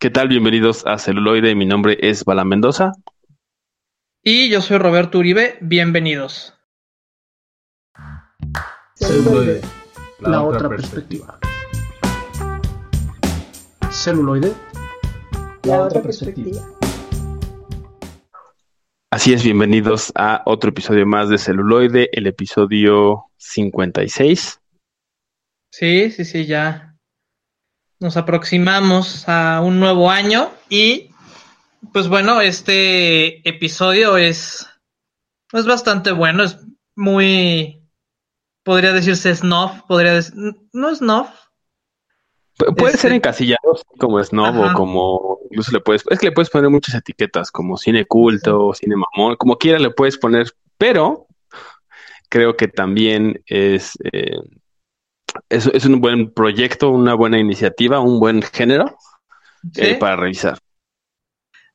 ¿Qué 0.00 0.08
tal? 0.08 0.28
Bienvenidos 0.28 0.86
a 0.86 0.96
Celuloide. 0.96 1.54
Mi 1.54 1.66
nombre 1.66 1.98
es 2.00 2.24
Bala 2.24 2.42
Mendoza. 2.42 2.92
Y 4.24 4.48
yo 4.48 4.62
soy 4.62 4.78
Roberto 4.78 5.18
Uribe. 5.18 5.58
Bienvenidos. 5.60 6.54
Celuloide, 8.94 9.60
la, 10.20 10.42
otra 10.42 10.70
perspectiva. 10.70 11.38
Celuloide, 13.90 14.54
la 15.64 15.82
otra 15.82 16.00
perspectiva. 16.00 16.62
Así 19.10 19.34
es, 19.34 19.44
bienvenidos 19.44 20.12
a 20.14 20.40
otro 20.46 20.70
episodio 20.70 21.04
más 21.04 21.28
de 21.28 21.36
Celuloide, 21.36 22.08
el 22.12 22.26
episodio 22.26 23.26
56. 23.36 24.62
Sí, 25.70 26.10
sí, 26.10 26.24
sí, 26.24 26.46
ya 26.46 26.89
nos 28.00 28.16
aproximamos 28.16 29.28
a 29.28 29.60
un 29.62 29.78
nuevo 29.78 30.10
año 30.10 30.50
y 30.70 31.10
pues 31.92 32.08
bueno, 32.08 32.40
este 32.40 33.46
episodio 33.48 34.16
es, 34.16 34.66
es 35.52 35.66
bastante 35.66 36.10
bueno, 36.12 36.42
es 36.42 36.58
muy, 36.96 37.82
podría 38.62 38.92
decirse 38.92 39.34
snuff, 39.34 39.82
podría 39.86 40.14
decir, 40.14 40.34
no 40.72 40.94
snuff. 40.94 41.28
puede 42.56 42.96
ser 42.96 43.12
este 43.12 43.16
encasillado 43.16 43.78
como 43.98 44.22
snob 44.22 44.58
o 44.58 44.74
como, 44.74 45.38
incluso 45.50 45.72
le 45.72 45.80
puedes, 45.80 46.04
es 46.08 46.18
que 46.18 46.26
le 46.26 46.32
puedes 46.32 46.50
poner 46.50 46.70
muchas 46.70 46.94
etiquetas 46.94 47.50
como 47.50 47.76
cine 47.76 48.06
culto, 48.06 48.72
cine 48.72 48.96
mamón, 48.96 49.36
como 49.36 49.56
quiera 49.56 49.78
le 49.78 49.90
puedes 49.90 50.16
poner, 50.16 50.50
pero 50.78 51.26
creo 52.30 52.56
que 52.56 52.68
también 52.68 53.42
es... 53.46 53.98
Eh, 54.10 54.38
es, 55.48 55.66
es 55.66 55.84
un 55.84 56.00
buen 56.00 56.32
proyecto, 56.32 56.90
una 56.90 57.14
buena 57.14 57.38
iniciativa, 57.38 58.00
un 58.00 58.20
buen 58.20 58.42
género 58.42 58.96
eh, 59.76 59.96
para 59.96 60.16
revisar. 60.16 60.58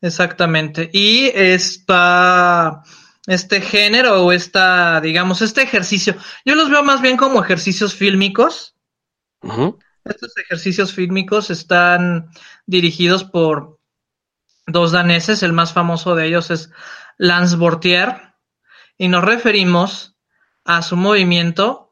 Exactamente. 0.02 0.90
Y 0.94 1.32
esta, 1.34 2.84
este 3.27 3.62
género 3.62 4.26
o 4.26 4.32
esta, 4.32 5.02
digamos, 5.02 5.41
este 5.41 5.62
ejercicio, 5.63 6.16
yo 6.46 6.55
los 6.55 6.70
veo 6.70 6.84
más 6.84 7.02
bien 7.02 7.18
como 7.18 7.43
ejercicios 7.43 7.96
fílmicos. 7.96 8.76
Estos 10.04 10.38
ejercicios 10.38 10.93
fílmicos 10.93 11.49
están 11.49 12.30
dirigidos 12.66 13.24
por 13.24 13.80
dos 14.68 14.91
daneses, 14.91 15.43
el 15.43 15.54
más 15.54 15.74
famoso 15.74 16.16
de 16.16 16.27
ellos 16.27 16.49
es 16.52 16.71
Lance 17.18 17.55
Bortier, 17.55 18.34
y 18.98 19.08
nos 19.08 19.24
referimos 19.24 20.18
a 20.63 20.82
su 20.82 20.96
movimiento 20.96 21.85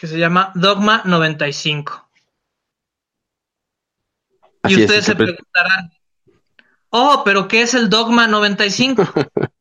que 0.00 0.06
se 0.06 0.18
llama 0.18 0.50
Dogma 0.54 1.02
95. 1.04 2.08
y 4.66 4.80
ustedes 4.80 5.04
se 5.04 5.14
preguntarán, 5.14 5.92
oh, 6.88 7.20
pero 7.22 7.46
¿qué 7.46 7.60
es 7.60 7.74
el 7.74 7.90
Dogma 7.90 8.26
95? 8.26 9.04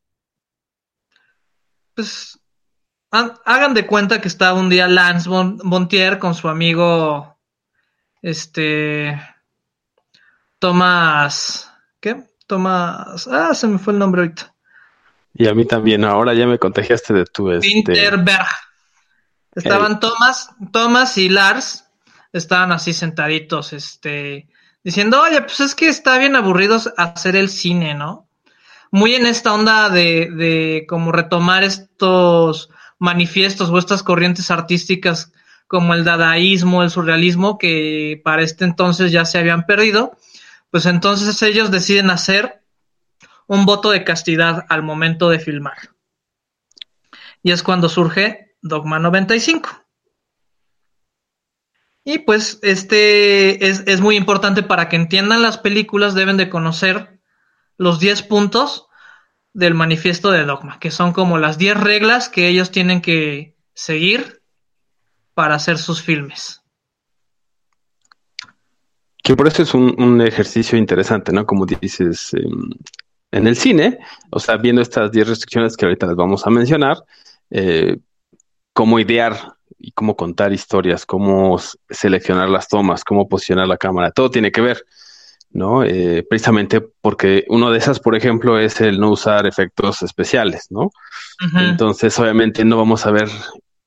pues 1.93 2.39
hagan 3.11 3.73
de 3.73 3.85
cuenta 3.85 4.21
que 4.21 4.29
estaba 4.29 4.57
un 4.57 4.69
día 4.69 4.87
Lance 4.87 5.29
Bontier 5.29 6.19
con 6.19 6.33
su 6.33 6.47
amigo, 6.47 7.37
este, 8.21 9.21
Tomás, 10.57 11.69
¿qué? 11.99 12.29
Tomás, 12.47 13.27
ah, 13.27 13.53
se 13.53 13.67
me 13.67 13.77
fue 13.77 13.91
el 13.91 13.99
nombre 13.99 14.21
ahorita. 14.21 14.55
Y 15.33 15.49
a 15.49 15.53
mí 15.53 15.65
también, 15.65 16.05
ahora 16.05 16.33
ya 16.33 16.47
me 16.47 16.57
contagiaste 16.57 17.13
de 17.13 17.25
tu... 17.25 17.51
Este... 17.51 17.67
Winterberg. 17.67 18.68
Estaban 19.55 19.99
Thomas, 19.99 20.49
Thomas 20.71 21.17
y 21.17 21.29
Lars, 21.29 21.85
estaban 22.31 22.71
así 22.71 22.93
sentaditos, 22.93 23.73
este, 23.73 24.47
diciendo, 24.83 25.21
oye, 25.21 25.41
pues 25.41 25.59
es 25.59 25.75
que 25.75 25.87
está 25.87 26.17
bien 26.17 26.35
aburrido 26.35 26.79
hacer 26.97 27.35
el 27.35 27.49
cine, 27.49 27.95
¿no? 27.95 28.29
Muy 28.91 29.15
en 29.15 29.25
esta 29.25 29.53
onda 29.53 29.89
de, 29.89 30.29
de 30.31 30.85
como 30.87 31.11
retomar 31.11 31.63
estos 31.63 32.69
manifiestos 32.97 33.69
o 33.69 33.77
estas 33.77 34.03
corrientes 34.03 34.51
artísticas 34.51 35.31
como 35.67 35.93
el 35.93 36.03
dadaísmo, 36.03 36.81
el 36.81 36.89
surrealismo, 36.89 37.57
que 37.57 38.19
para 38.23 38.41
este 38.41 38.65
entonces 38.65 39.11
ya 39.11 39.25
se 39.25 39.37
habían 39.37 39.65
perdido, 39.65 40.17
pues 40.71 40.85
entonces 40.85 41.41
ellos 41.43 41.71
deciden 41.71 42.09
hacer 42.09 42.63
un 43.45 43.65
voto 43.65 43.91
de 43.91 44.03
castidad 44.03 44.65
al 44.69 44.83
momento 44.83 45.29
de 45.29 45.39
filmar. 45.39 45.77
Y 47.41 47.51
es 47.51 47.63
cuando 47.63 47.89
surge 47.89 48.48
Dogma 48.61 48.99
95. 48.99 49.69
Y 52.03 52.19
pues 52.19 52.59
este 52.63 53.67
es, 53.67 54.01
muy 54.01 54.15
importante 54.15 54.63
para 54.63 54.89
que 54.89 54.95
entiendan 54.95 55.41
las 55.41 55.57
películas, 55.57 56.15
deben 56.15 56.37
de 56.37 56.49
conocer 56.49 57.19
los 57.77 57.99
10 57.99 58.23
puntos 58.23 58.87
del 59.53 59.73
manifiesto 59.73 60.31
de 60.31 60.45
Dogma, 60.45 60.79
que 60.79 60.91
son 60.91 61.13
como 61.13 61.37
las 61.37 61.57
10 61.57 61.79
reglas 61.79 62.29
que 62.29 62.47
ellos 62.47 62.71
tienen 62.71 63.01
que 63.01 63.55
seguir 63.73 64.41
para 65.33 65.55
hacer 65.55 65.77
sus 65.77 66.01
filmes. 66.01 66.63
Que 69.23 69.35
por 69.35 69.47
eso 69.47 69.61
es 69.61 69.73
un, 69.73 70.21
ejercicio 70.21 70.77
interesante, 70.77 71.31
¿no? 71.31 71.45
Como 71.45 71.65
dices, 71.65 72.33
em, 72.33 72.71
en 73.31 73.45
el 73.45 73.55
cine, 73.55 73.99
o 74.31 74.39
sea, 74.39 74.57
viendo 74.57 74.81
estas 74.81 75.11
10 75.11 75.27
restricciones 75.27 75.77
que 75.77 75.85
ahorita 75.85 76.07
les 76.07 76.15
vamos 76.15 76.47
a 76.47 76.49
mencionar, 76.49 76.97
eh, 77.51 77.97
cómo 78.73 78.99
idear 78.99 79.55
y 79.79 79.91
cómo 79.91 80.15
contar 80.15 80.51
historias, 80.53 81.05
cómo 81.05 81.59
seleccionar 81.89 82.49
las 82.49 82.67
tomas, 82.67 83.03
cómo 83.03 83.27
posicionar 83.27 83.67
la 83.67 83.77
cámara, 83.77 84.11
todo 84.11 84.29
tiene 84.29 84.51
que 84.51 84.61
ver, 84.61 84.85
¿no? 85.51 85.83
Eh, 85.83 86.25
precisamente 86.29 86.81
porque 86.81 87.45
uno 87.47 87.71
de 87.71 87.77
esas, 87.77 87.99
por 87.99 88.15
ejemplo, 88.15 88.59
es 88.59 88.81
el 88.81 88.99
no 88.99 89.11
usar 89.11 89.47
efectos 89.47 90.01
especiales, 90.01 90.67
¿no? 90.69 90.91
Entonces, 91.55 92.17
obviamente, 92.19 92.65
no 92.65 92.77
vamos 92.77 93.05
a 93.05 93.11
ver 93.11 93.29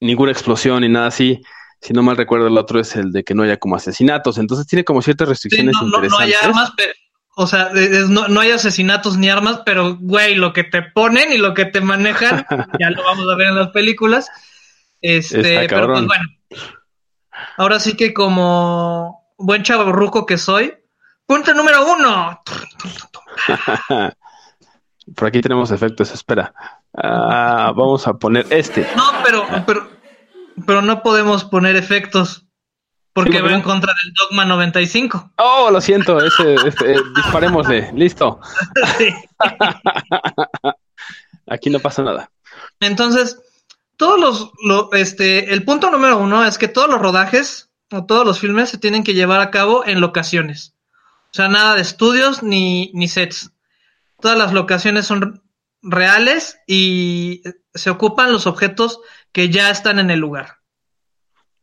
ninguna 0.00 0.32
explosión 0.32 0.80
ni 0.80 0.88
nada 0.88 1.08
así. 1.08 1.42
Si 1.80 1.92
no 1.92 2.02
mal 2.02 2.16
recuerdo, 2.16 2.46
el 2.46 2.56
otro 2.56 2.80
es 2.80 2.96
el 2.96 3.12
de 3.12 3.24
que 3.24 3.34
no 3.34 3.42
haya 3.42 3.58
como 3.58 3.76
asesinatos. 3.76 4.38
Entonces, 4.38 4.66
tiene 4.66 4.84
como 4.84 5.02
ciertas 5.02 5.28
restricciones 5.28 5.74
no, 5.78 5.86
interesantes. 5.86 6.18
No, 6.18 6.18
hay 6.18 6.48
armas, 6.48 6.72
pero, 6.76 6.92
o 7.36 7.46
sea, 7.46 7.70
no, 8.08 8.28
no, 8.28 8.40
hay 8.40 8.52
asesinatos 8.52 9.18
ni 9.18 9.28
armas, 9.28 9.60
pero, 9.66 9.96
güey, 10.00 10.34
lo 10.34 10.52
que 10.52 10.64
te 10.64 10.80
ponen 10.82 11.32
y 11.32 11.38
lo 11.38 11.52
que 11.52 11.66
te 11.66 11.80
manejan, 11.80 12.46
ya 12.80 12.90
lo 12.90 13.02
vamos 13.04 13.26
a 13.30 13.36
ver 13.36 13.48
en 13.48 13.56
las 13.56 13.68
películas 13.70 14.30
este, 15.02 15.66
pero 15.68 15.88
pues 15.88 16.06
bueno. 16.06 16.24
Ahora 17.56 17.80
sí 17.80 17.96
que 17.96 18.14
como 18.14 19.26
buen 19.36 19.62
chaburruco 19.62 20.24
que 20.24 20.38
soy, 20.38 20.74
punto 21.26 21.52
número 21.54 21.84
uno. 21.92 22.42
Por 25.16 25.28
aquí 25.28 25.40
tenemos 25.40 25.70
efectos, 25.72 26.12
espera. 26.12 26.54
Ah, 26.96 27.72
vamos 27.74 28.06
a 28.06 28.14
poner 28.14 28.46
este. 28.50 28.88
No, 28.96 29.04
pero, 29.24 29.46
pero, 29.66 29.90
pero 30.64 30.82
no 30.82 31.02
podemos 31.02 31.44
poner 31.44 31.74
efectos 31.76 32.46
porque 33.12 33.42
va 33.42 33.52
en 33.52 33.62
contra 33.62 33.92
del 34.02 34.12
dogma 34.14 34.44
95. 34.44 35.32
Oh, 35.36 35.70
lo 35.70 35.80
siento, 35.80 36.24
ese, 36.24 36.54
ese 36.54 36.96
disparémosle, 37.16 37.92
listo. 37.94 38.40
Aquí 41.48 41.68
no 41.68 41.80
pasa 41.80 42.02
nada. 42.02 42.30
Entonces, 42.80 43.40
todos 43.96 44.52
los, 44.62 44.88
este, 44.92 45.52
el 45.52 45.64
punto 45.64 45.90
número 45.90 46.18
uno 46.18 46.44
es 46.44 46.58
que 46.58 46.68
todos 46.68 46.88
los 46.88 47.00
rodajes 47.00 47.70
o 47.90 48.04
todos 48.04 48.26
los 48.26 48.38
filmes 48.38 48.70
se 48.70 48.78
tienen 48.78 49.04
que 49.04 49.14
llevar 49.14 49.40
a 49.40 49.50
cabo 49.50 49.84
en 49.86 50.00
locaciones. 50.00 50.74
O 51.32 51.34
sea, 51.34 51.48
nada 51.48 51.76
de 51.76 51.82
estudios 51.82 52.42
ni, 52.42 52.90
ni 52.94 53.08
sets. 53.08 53.52
Todas 54.20 54.36
las 54.36 54.52
locaciones 54.52 55.06
son 55.06 55.42
reales 55.82 56.58
y 56.66 57.42
se 57.74 57.90
ocupan 57.90 58.32
los 58.32 58.46
objetos 58.46 59.00
que 59.32 59.48
ya 59.48 59.70
están 59.70 59.98
en 59.98 60.10
el 60.10 60.20
lugar. 60.20 60.58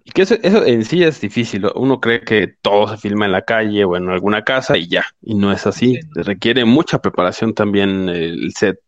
Y 0.03 0.11
que 0.11 0.23
eso, 0.23 0.35
en 0.41 0.85
sí 0.85 1.03
es 1.03 1.21
difícil. 1.21 1.67
Uno 1.75 1.99
cree 1.99 2.21
que 2.21 2.47
todo 2.61 2.87
se 2.87 2.97
filma 2.97 3.25
en 3.25 3.31
la 3.31 3.43
calle 3.43 3.83
o 3.83 3.95
en 3.95 4.09
alguna 4.09 4.43
casa 4.43 4.75
y 4.75 4.87
ya. 4.87 5.05
Y 5.21 5.35
no 5.35 5.51
es 5.51 5.67
así. 5.67 5.99
Requiere 6.15 6.65
mucha 6.65 6.99
preparación 6.99 7.53
también 7.53 8.09
el 8.09 8.51
set. 8.55 8.79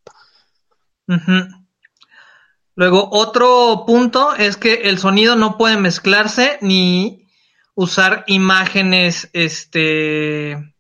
Luego, 2.82 3.10
otro 3.12 3.84
punto 3.86 4.34
es 4.34 4.58
que 4.58 4.90
el 4.90 4.98
sonido 4.98 5.36
no 5.36 5.56
puede 5.56 5.78
mezclarse 5.78 6.58
ni 6.62 7.28
usar 7.76 8.24
imágenes, 8.26 9.30
este, 9.34 10.74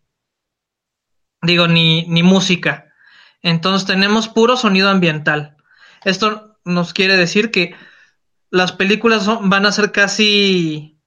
digo, 1.43 1.67
ni, 1.67 2.07
ni 2.07 2.23
música. 2.23 2.91
Entonces 3.43 3.85
tenemos 3.85 4.29
puro 4.29 4.57
sonido 4.57 4.89
ambiental. 4.89 5.57
Esto 6.03 6.57
nos 6.65 6.91
quiere 6.91 7.17
decir 7.17 7.51
que 7.51 7.75
las 8.49 8.71
películas 8.71 9.27
van 9.43 9.67
a 9.67 9.71
ser 9.71 9.91
casi 9.91 10.99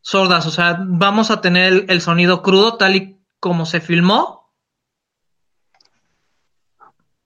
sordas, 0.00 0.46
o 0.46 0.50
sea, 0.50 0.78
vamos 0.86 1.30
a 1.30 1.42
tener 1.42 1.84
el 1.88 2.00
sonido 2.00 2.42
crudo 2.42 2.78
tal 2.78 2.96
y 2.96 3.20
como 3.40 3.66
se 3.66 3.82
filmó 3.82 4.43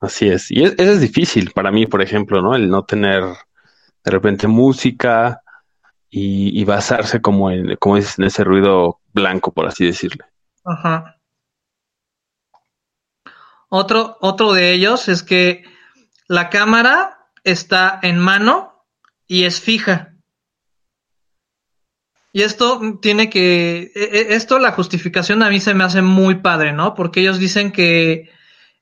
Así 0.00 0.28
es. 0.28 0.50
Y 0.50 0.62
eso 0.62 0.74
es 0.78 1.00
difícil 1.00 1.50
para 1.50 1.70
mí, 1.70 1.86
por 1.86 2.02
ejemplo, 2.02 2.40
¿no? 2.40 2.54
El 2.54 2.68
no 2.70 2.84
tener 2.84 3.24
de 4.04 4.10
repente 4.10 4.46
música 4.46 5.42
y, 6.10 6.64
basarse 6.64 7.20
como 7.20 7.50
en, 7.50 7.76
como 7.76 7.96
en 7.98 8.04
ese 8.24 8.44
ruido 8.44 9.00
blanco, 9.12 9.52
por 9.52 9.66
así 9.66 9.84
decirle. 9.84 10.24
Ajá. 10.64 11.16
Otro, 13.68 14.16
otro 14.20 14.52
de 14.52 14.72
ellos 14.72 15.08
es 15.08 15.22
que 15.22 15.64
la 16.26 16.48
cámara 16.48 17.28
está 17.44 17.98
en 18.02 18.18
mano 18.18 18.84
y 19.26 19.44
es 19.44 19.60
fija. 19.60 20.14
Y 22.32 22.42
esto 22.42 22.98
tiene 23.02 23.28
que, 23.28 23.92
e, 23.94 24.02
e, 24.02 24.34
esto 24.34 24.58
la 24.58 24.72
justificación 24.72 25.42
a 25.42 25.50
mí 25.50 25.60
se 25.60 25.74
me 25.74 25.84
hace 25.84 26.02
muy 26.02 26.36
padre, 26.36 26.72
¿no? 26.72 26.94
Porque 26.94 27.20
ellos 27.20 27.38
dicen 27.38 27.72
que, 27.72 28.30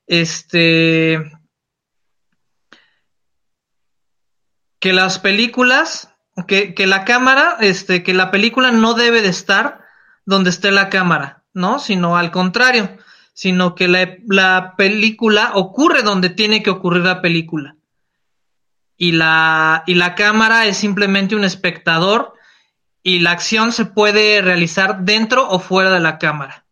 este, 0.06 1.32
que 4.80 4.92
las 4.92 5.18
películas, 5.18 6.14
que, 6.46 6.74
que 6.74 6.86
la 6.86 7.04
cámara, 7.04 7.56
este, 7.60 8.02
que 8.02 8.14
la 8.14 8.30
película 8.30 8.70
no 8.70 8.94
debe 8.94 9.22
de 9.22 9.28
estar 9.28 9.80
donde 10.24 10.50
esté 10.50 10.70
la 10.70 10.88
cámara, 10.90 11.44
¿no? 11.54 11.78
Sino 11.78 12.16
al 12.16 12.30
contrario, 12.30 12.96
sino 13.32 13.74
que 13.74 13.88
la, 13.88 14.16
la 14.28 14.74
película 14.76 15.52
ocurre 15.54 16.02
donde 16.02 16.30
tiene 16.30 16.62
que 16.62 16.70
ocurrir 16.70 17.04
la 17.04 17.22
película. 17.22 17.76
Y 18.96 19.12
la, 19.12 19.84
y 19.86 19.94
la 19.94 20.14
cámara 20.14 20.66
es 20.66 20.78
simplemente 20.78 21.36
un 21.36 21.44
espectador 21.44 22.34
y 23.02 23.20
la 23.20 23.32
acción 23.32 23.72
se 23.72 23.84
puede 23.84 24.42
realizar 24.42 25.02
dentro 25.02 25.48
o 25.48 25.58
fuera 25.58 25.92
de 25.92 26.00
la 26.00 26.18
cámara. 26.18 26.65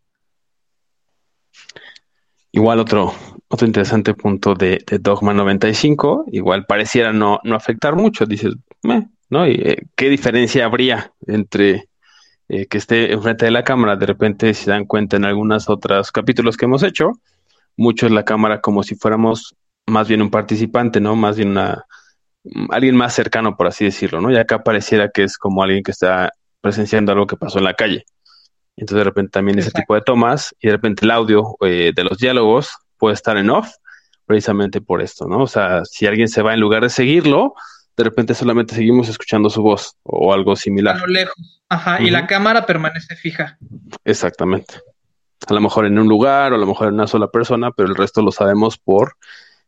Igual 2.55 2.79
otro, 2.79 3.13
otro 3.47 3.67
interesante 3.67 4.13
punto 4.13 4.55
de, 4.55 4.83
Dogma 4.99 5.33
95, 5.33 6.25
igual 6.31 6.65
pareciera 6.65 7.13
no, 7.13 7.39
no 7.43 7.55
afectar 7.55 7.95
mucho, 7.95 8.25
dices, 8.25 8.55
¿no? 9.29 9.47
¿Y, 9.47 9.51
eh, 9.51 9.83
¿Qué 9.95 10.09
diferencia 10.09 10.65
habría 10.65 11.11
entre 11.27 11.89
eh, 12.49 12.65
que 12.67 12.77
esté 12.77 13.11
enfrente 13.11 13.45
de 13.45 13.51
la 13.51 13.63
cámara? 13.63 13.95
De 13.95 14.05
repente, 14.05 14.53
si 14.53 14.69
dan 14.69 14.85
cuenta 14.85 15.17
en 15.17 15.25
algunos 15.25 15.69
otros 15.69 16.11
capítulos 16.11 16.57
que 16.57 16.65
hemos 16.65 16.83
hecho, 16.83 17.11
mucho 17.77 18.05
es 18.05 18.11
la 18.11 18.25
cámara 18.25 18.61
como 18.61 18.83
si 18.83 18.95
fuéramos 18.95 19.55
más 19.85 20.07
bien 20.07 20.21
un 20.21 20.31
participante, 20.31 20.99
¿no? 20.99 21.15
Más 21.15 21.35
bien 21.37 21.49
una, 21.49 21.85
Mm, 22.45 22.67
alguien 22.71 22.95
más 22.95 23.13
cercano, 23.13 23.57
por 23.57 23.67
así 23.67 23.85
decirlo, 23.85 24.21
¿no? 24.21 24.31
Y 24.31 24.37
acá 24.37 24.63
pareciera 24.63 25.09
que 25.09 25.23
es 25.23 25.37
como 25.37 25.63
alguien 25.63 25.83
que 25.83 25.91
está 25.91 26.31
presenciando 26.61 27.11
algo 27.11 27.27
que 27.27 27.37
pasó 27.37 27.57
en 27.57 27.65
la 27.65 27.73
calle. 27.73 28.05
Entonces 28.77 28.97
de 28.97 29.03
repente 29.03 29.31
también 29.31 29.57
ese 29.59 29.71
tipo 29.71 29.95
de 29.95 30.01
tomas 30.01 30.53
y 30.59 30.67
de 30.67 30.73
repente 30.73 31.05
el 31.05 31.11
audio 31.11 31.55
eh, 31.61 31.91
de 31.95 32.03
los 32.03 32.17
diálogos 32.17 32.71
puede 32.97 33.13
estar 33.13 33.37
en 33.37 33.49
off 33.49 33.69
precisamente 34.25 34.81
por 34.81 35.01
esto, 35.01 35.27
¿no? 35.27 35.43
O 35.43 35.47
sea, 35.47 35.85
si 35.85 36.07
alguien 36.07 36.27
se 36.27 36.41
va 36.41 36.53
en 36.53 36.59
lugar 36.59 36.83
de 36.83 36.89
seguirlo, 36.89 37.53
de 37.95 38.03
repente 38.03 38.33
solamente 38.33 38.75
seguimos 38.75 39.07
escuchando 39.07 39.49
su 39.49 39.61
voz 39.61 39.95
o 40.03 40.33
algo 40.33 40.55
similar. 40.55 40.97
A 40.97 40.99
lo 40.99 41.07
lejos. 41.07 41.61
Ajá, 41.69 42.01
y 42.01 42.09
la 42.09 42.27
cámara 42.27 42.65
permanece 42.65 43.15
fija. 43.15 43.57
Exactamente. 44.03 44.75
A 45.47 45.53
lo 45.53 45.61
mejor 45.61 45.85
en 45.85 45.97
un 45.99 46.07
lugar 46.07 46.51
o 46.51 46.55
a 46.55 46.59
lo 46.59 46.65
mejor 46.65 46.87
en 46.87 46.95
una 46.95 47.07
sola 47.07 47.27
persona, 47.27 47.71
pero 47.71 47.89
el 47.89 47.95
resto 47.95 48.21
lo 48.21 48.31
sabemos 48.31 48.77
por 48.77 49.15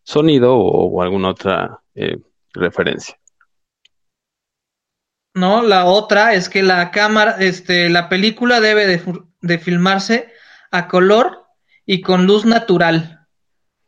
sonido 0.04 0.56
o, 0.56 1.01
alguna 1.01 1.30
otra 1.30 1.80
eh, 1.95 2.18
referencia. 2.54 3.18
No, 5.38 5.62
la 5.62 5.86
otra 5.86 6.34
es 6.34 6.50
que 6.50 6.63
la 6.63 6.89
cámara, 6.89 7.36
este, 7.39 7.92
la 7.92 8.10
película 8.10 8.60
debe 8.60 8.88
de, 8.88 9.60
filmarse 9.60 10.34
a 10.72 10.88
color 10.88 11.45
y 11.86 12.01
con 12.01 12.25
luz 12.25 12.45
natural. 12.45 13.28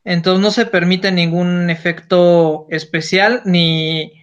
Entonces 0.03 0.43
no 0.43 0.51
se 0.51 0.67
permite 0.67 1.11
ningún 1.11 1.71
efecto 1.71 2.67
especial 2.69 3.41
ni, 3.45 4.13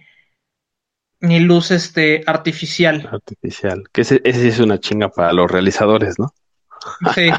ni 1.19 1.41
luz 1.41 1.71
este, 1.71 2.23
artificial. 2.25 3.09
Artificial. 3.11 3.83
Que 3.91 4.01
ese, 4.01 4.21
ese 4.23 4.47
es 4.47 4.59
una 4.59 4.79
chinga 4.79 5.09
para 5.09 5.33
los 5.33 5.51
realizadores, 5.51 6.17
¿no? 6.17 6.33
Sí. 7.13 7.29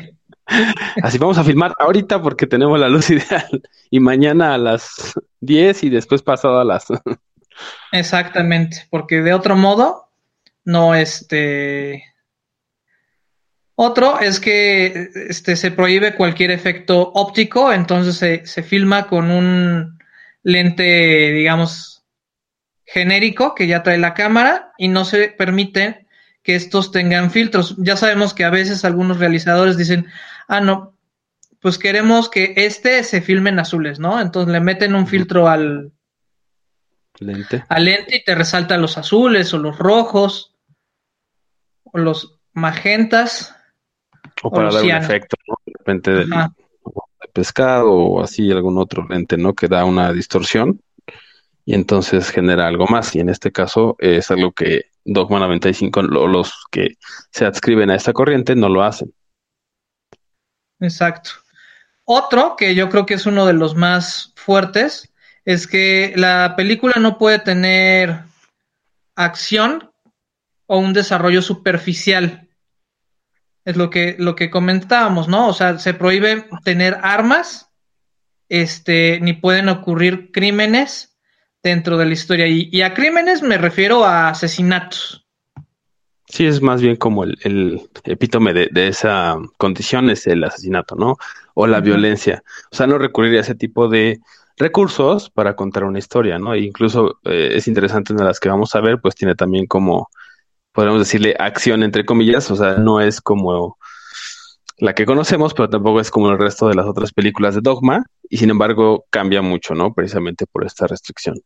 Así 1.03 1.17
vamos 1.17 1.39
a 1.39 1.45
filmar 1.45 1.73
ahorita 1.79 2.21
porque 2.21 2.47
tenemos 2.47 2.79
la 2.79 2.91
luz 2.91 3.09
ideal 3.11 3.63
y 3.91 4.01
mañana 4.01 4.53
a 4.53 4.59
las 4.59 5.15
10 5.41 5.85
y 5.85 5.89
después 5.89 6.21
pasado 6.21 6.61
a 6.61 6.65
las... 6.65 6.89
Exactamente, 7.93 8.87
porque 8.91 9.23
de 9.23 9.35
otro 9.35 9.57
modo, 9.57 10.11
no 10.65 10.95
este... 10.95 12.05
Otro 13.81 14.19
es 14.19 14.41
que 14.41 15.09
este, 15.29 15.55
se 15.55 15.71
prohíbe 15.71 16.17
cualquier 16.17 16.51
efecto 16.51 17.13
óptico, 17.15 17.73
entonces 17.73 18.17
se, 18.17 18.45
se 18.45 18.65
filma 18.65 19.07
con 19.07 19.31
un 19.31 19.99
lente, 20.43 21.33
digamos, 21.33 22.05
genérico 22.85 23.55
que 23.55 23.67
ya 23.69 23.83
trae 23.83 23.99
la 23.99 24.15
cámara 24.15 24.73
y 24.79 24.89
no 24.89 25.05
se 25.05 25.29
permite 25.29 26.07
que 26.43 26.57
estos 26.57 26.91
tengan 26.91 27.31
filtros. 27.31 27.77
Ya 27.79 27.97
sabemos 27.97 28.35
que 28.35 28.45
a 28.45 28.51
veces 28.51 28.85
algunos 28.85 29.19
realizadores 29.19 29.77
dicen, 29.77 30.07
ah, 30.49 30.61
no, 30.61 30.97
pues 31.61 31.79
queremos 31.79 32.29
que 32.29 32.55
este 32.57 33.05
se 33.05 33.21
filme 33.21 33.51
en 33.51 33.59
azules, 33.59 33.99
¿no? 33.99 34.21
Entonces 34.21 34.53
le 34.53 34.61
meten 34.61 34.95
un 34.95 35.07
filtro 35.07 35.49
al 35.49 35.93
lente. 37.21 37.65
Al 37.69 37.85
lente 37.85 38.17
y 38.17 38.25
te 38.25 38.35
resaltan 38.35 38.83
los 38.83 38.99
azules 38.99 39.53
o 39.55 39.59
los 39.59 39.79
rojos 39.79 40.55
o 41.85 41.99
los 41.99 42.39
magentas. 42.53 43.55
O 44.43 44.51
para 44.51 44.71
dar 44.71 44.85
un 44.85 44.91
efecto, 44.91 45.37
¿no? 45.47 45.55
De 45.65 45.73
repente 45.79 46.11
de 46.13 46.27
pescado 47.33 47.93
o 47.93 48.23
así 48.23 48.51
algún 48.51 48.79
otro 48.79 49.07
lente, 49.09 49.37
¿no? 49.37 49.55
Que 49.55 49.69
da 49.69 49.85
una 49.85 50.13
distorsión 50.13 50.81
y 51.65 51.75
entonces 51.75 52.31
genera 52.31 52.67
algo 52.67 52.87
más. 52.87 53.15
Y 53.15 53.21
en 53.21 53.29
este 53.29 53.53
caso 53.53 53.97
es 53.99 54.31
algo 54.31 54.53
que 54.53 54.87
Dogma 55.05 55.39
95, 55.39 56.03
los 56.03 56.65
que 56.71 56.97
se 57.31 57.47
adscriben 57.47 57.91
a 57.91 57.95
esta 57.95 58.13
corriente 58.13 58.55
no 58.57 58.69
lo 58.69 58.83
hacen. 58.83 59.13
Exacto. 60.81 61.31
Otro 62.05 62.57
que 62.57 62.75
yo 62.75 62.89
creo 62.89 63.05
que 63.05 63.15
es 63.15 63.27
uno 63.27 63.45
de 63.45 63.53
los 63.53 63.75
más 63.75 64.33
fuertes 64.37 65.13
es 65.49 65.67
que 65.67 66.13
la 66.15 66.57
película 66.59 66.97
no 67.01 67.17
puede 67.17 67.39
tener 67.39 68.21
acción 69.15 69.91
o 70.67 70.79
un 70.79 70.93
desarrollo 70.93 71.41
superficial. 71.41 72.51
Es 73.65 73.79
lo 73.79 73.89
que, 73.89 74.15
lo 74.19 74.37
que 74.37 74.51
comentábamos, 74.51 75.27
¿no? 75.27 75.49
O 75.49 75.55
sea, 75.55 75.79
se 75.79 75.95
prohíbe 75.95 76.45
tener 76.65 76.99
armas, 77.03 77.71
este, 78.51 79.21
ni 79.23 79.33
pueden 79.33 79.71
ocurrir 79.71 80.33
crímenes 80.33 81.17
dentro 81.63 81.97
de 81.97 82.05
la 82.05 82.13
historia. 82.13 82.47
y 82.47 82.83
a 82.83 82.93
crímenes 82.93 83.41
me 83.41 83.57
refiero 83.57 84.05
a 84.05 84.29
asesinatos. 84.29 85.29
Sí, 86.29 86.47
es 86.47 86.61
más 86.61 86.83
bien 86.83 86.97
como 86.97 87.25
el, 87.25 87.89
epítome 88.05 88.53
de, 88.53 88.69
esa 88.87 89.39
condición 89.57 90.11
es 90.11 90.27
el 90.27 90.45
asesinato, 90.45 90.95
¿no? 90.95 91.17
O 91.55 91.67
la 91.67 91.81
violencia. 91.81 92.43
O 92.71 92.77
sea, 92.77 92.87
no 92.87 92.99
recurrir 92.99 93.39
a 93.39 93.41
ese 93.41 93.55
tipo 93.55 93.89
de 93.89 94.21
recursos 94.59 95.31
para 95.31 95.57
contar 95.57 95.85
una 95.85 95.99
historia, 95.99 96.39
¿no? 96.39 96.55
E 96.55 96.61
incluso 96.61 97.21
eh, 97.25 97.51
es 97.55 97.69
interesante 97.69 98.13
una 98.13 98.23
de 98.23 98.29
las 98.29 98.41
que 98.41 98.49
vamos 98.49 98.75
a 98.75 98.81
ver, 98.81 99.01
pues 99.01 99.15
tiene 99.15 99.35
también 99.35 99.67
como, 99.67 100.11
podemos 100.73 100.99
decirle, 100.99 101.37
acción 101.39 101.83
entre 101.83 102.05
comillas, 102.05 102.51
o 102.51 102.57
sea, 102.57 102.75
no 102.75 103.01
es 103.01 103.21
como 103.21 103.79
la 104.79 104.95
que 104.95 105.07
conocemos, 105.07 105.55
pero 105.55 105.69
tampoco 105.69 106.01
es 106.01 106.11
como 106.11 106.31
el 106.31 106.39
resto 106.39 106.69
de 106.69 106.75
las 106.75 106.87
otras 106.87 107.13
películas 107.13 107.55
de 107.55 107.61
Dogma, 107.61 108.05
y 108.29 108.37
sin 108.37 108.51
embargo 108.51 109.07
cambia 109.11 109.43
mucho, 109.43 109.75
¿no? 109.75 109.93
Precisamente 109.93 110.47
por 110.47 110.65
esta 110.65 110.87
restricción. 110.87 111.41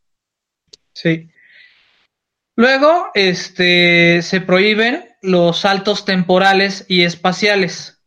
Sí. 0.93 1.29
Luego, 2.55 3.07
este, 3.15 4.21
se 4.21 4.41
prohíben 4.41 5.09
los 5.21 5.61
saltos 5.61 6.05
temporales 6.05 6.85
y 6.87 7.03
espaciales. 7.03 8.01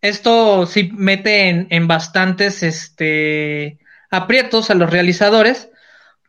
Esto 0.00 0.66
sí 0.66 0.90
mete 0.94 1.66
en, 1.68 1.88
bastantes 1.88 2.62
este, 2.62 3.78
aprietos 4.12 4.70
a 4.70 4.74
los 4.74 4.90
realizadores, 4.90 5.70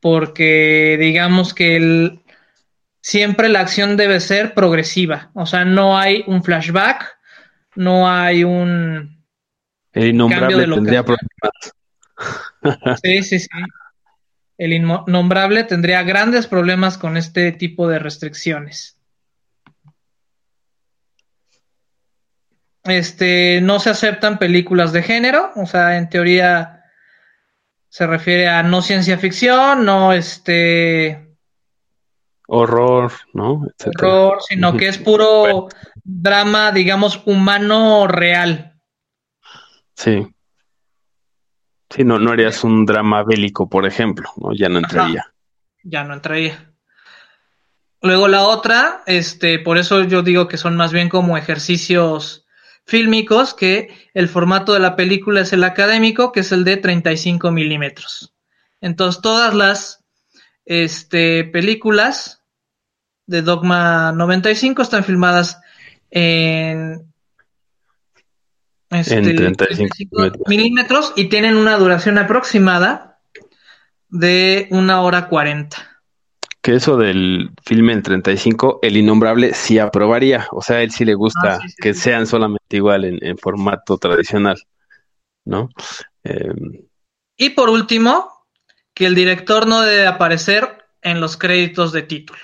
porque 0.01 0.97
digamos 0.99 1.53
que 1.53 2.19
siempre 3.01 3.49
la 3.49 3.59
acción 3.59 3.95
debe 3.95 4.19
ser 4.19 4.55
progresiva. 4.55 5.29
O 5.35 5.45
sea, 5.45 5.65
no 5.65 5.97
hay 5.97 6.23
un 6.25 6.43
flashback, 6.43 7.19
no 7.75 8.09
hay 8.09 8.43
un. 8.43 9.23
El 9.91 10.07
innombrable 10.07 10.65
tendría 10.65 11.03
problemas. 11.03 12.99
Sí, 13.03 13.21
sí, 13.21 13.39
sí 13.39 13.49
el 14.57 14.71
innombrable 14.71 15.65
tendría 15.65 16.03
grandes 16.03 16.47
problemas 16.47 16.97
con 16.97 17.17
este 17.17 17.51
tipo 17.51 17.87
de 17.89 17.99
restricciones. 17.99 18.97
Este, 22.85 23.59
no 23.61 23.79
se 23.79 23.89
aceptan 23.89 24.39
películas 24.39 24.93
de 24.93 25.03
género, 25.03 25.51
o 25.55 25.65
sea, 25.65 25.97
en 25.97 26.09
teoría 26.09 26.72
se 27.93 28.07
refiere 28.07 28.47
a 28.47 28.63
no 28.63 28.81
ciencia 28.81 29.19
ficción, 29.19 29.85
no 29.85 30.13
este 30.13 31.37
horror, 32.47 33.11
¿no? 33.33 33.67
Horror, 33.85 34.39
sino 34.49 34.75
que 34.75 34.87
es 34.87 34.97
puro 34.97 35.67
drama, 36.03 36.71
digamos, 36.71 37.21
humano 37.27 38.07
real. 38.07 38.81
Sí. 39.93 40.27
Sí, 41.91 42.03
no, 42.03 42.17
no 42.17 42.31
harías 42.31 42.63
un 42.63 42.83
drama 42.87 43.21
bélico, 43.23 43.69
por 43.69 43.85
ejemplo, 43.85 44.27
¿no? 44.37 44.55
Ya 44.55 44.69
no 44.69 44.79
entraría. 44.79 45.31
ya 45.83 46.03
no 46.03 46.15
entraría. 46.15 46.73
Luego 48.01 48.27
la 48.27 48.41
otra, 48.41 49.03
este, 49.05 49.59
por 49.59 49.77
eso 49.77 50.01
yo 50.01 50.23
digo 50.23 50.47
que 50.47 50.57
son 50.57 50.75
más 50.75 50.91
bien 50.91 51.09
como 51.09 51.37
ejercicios 51.37 52.42
fílmicos 52.85 53.53
que 53.53 53.89
el 54.13 54.27
formato 54.27 54.73
de 54.73 54.79
la 54.79 54.95
película 54.95 55.41
es 55.41 55.53
el 55.53 55.63
académico, 55.63 56.31
que 56.31 56.41
es 56.41 56.51
el 56.51 56.63
de 56.63 56.77
35 56.77 57.51
milímetros. 57.51 58.33
Entonces, 58.81 59.21
todas 59.21 59.53
las 59.53 60.03
este, 60.65 61.45
películas 61.45 62.43
de 63.25 63.41
Dogma 63.41 64.11
95 64.11 64.81
están 64.81 65.03
filmadas 65.03 65.59
en, 66.11 67.13
este, 68.89 69.17
en 69.17 69.55
35 69.55 70.31
milímetros 70.47 71.13
y 71.15 71.25
tienen 71.25 71.55
una 71.55 71.77
duración 71.77 72.17
aproximada 72.17 73.19
de 74.09 74.67
una 74.71 75.01
hora 75.01 75.29
40 75.29 75.92
que 76.63 76.75
eso 76.75 76.95
del 76.95 77.51
filme 77.61 77.91
en 77.91 78.01
35, 78.01 78.79
el 78.81 78.95
innombrable 78.95 79.53
sí 79.53 79.79
aprobaría. 79.79 80.47
O 80.51 80.61
sea, 80.61 80.77
a 80.77 80.81
él 80.81 80.91
sí 80.91 81.03
le 81.03 81.13
gusta 81.13 81.59
ah, 81.61 81.65
que 81.77 81.93
sean 81.93 82.25
solamente 82.25 82.77
igual 82.77 83.03
en, 83.03 83.37
formato 83.37 83.97
tradicional, 83.97 84.63
¿no? 85.43 85.69
Em, 86.23 86.85
y 87.35 87.49
por 87.49 87.69
último, 87.69 88.45
que 88.93 89.05
el 89.05 89.13
director 89.13 89.67
no 89.67 89.81
debe 89.81 90.07
aparecer 90.07 90.85
en 91.01 91.19
los 91.19 91.35
créditos 91.35 91.91
de 91.91 92.03
título. 92.03 92.39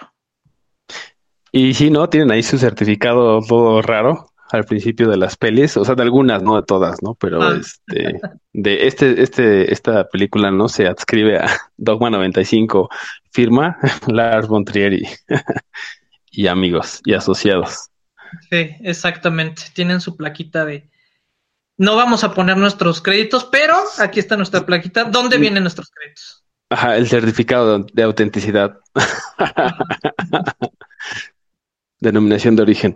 Y 1.54 1.74
si 1.74 1.90
no, 1.90 2.10
tienen 2.10 2.32
ahí 2.32 2.44
su 2.44 2.58
certificado 2.58 3.40
todo 3.42 3.82
raro 3.82 4.29
al 4.52 4.66
principio 4.66 5.10
de 5.10 5.18
las 5.18 5.38
pelis, 5.38 5.78
o 5.78 5.86
sea, 5.86 5.96
de 5.96 6.04
algunas, 6.04 6.42
no 6.42 6.56
de 6.56 6.64
todas, 6.64 7.02
¿no? 7.04 7.16
Pero 7.16 7.42
ah. 7.42 7.60
este, 7.60 8.20
de 8.54 8.88
este, 8.88 9.22
este, 9.22 9.72
esta 9.72 10.08
película 10.10 10.52
no 10.52 10.70
se 10.70 10.88
adscribe 10.88 11.38
a 11.38 11.48
Dogma 11.78 12.10
95, 12.10 12.90
firma 13.32 13.78
Lars 14.08 14.48
von 14.48 14.66
y, 16.32 16.48
amigos 16.48 17.02
y 17.06 17.14
asociados. 17.14 17.90
Sí, 18.50 18.76
exactamente. 18.82 19.64
Tienen 19.74 20.02
su 20.02 20.16
plaquita 20.16 20.66
de. 20.66 20.90
No 21.78 21.96
vamos 21.96 22.24
a 22.24 22.34
poner 22.34 22.58
nuestros 22.58 23.02
créditos, 23.02 23.46
pero 23.46 23.76
aquí 24.00 24.20
está 24.20 24.36
nuestra 24.36 24.66
plaquita. 24.66 25.06
¿Dónde 25.06 25.38
vienen 25.38 25.64
nuestros 25.64 25.90
créditos? 25.90 26.44
Ajá, 26.70 26.98
el 26.98 27.08
certificado 27.08 27.80
de 27.80 28.04
autenticidad. 28.04 28.78
Denominación 32.00 32.56
de 32.56 32.62
origen. 32.62 32.96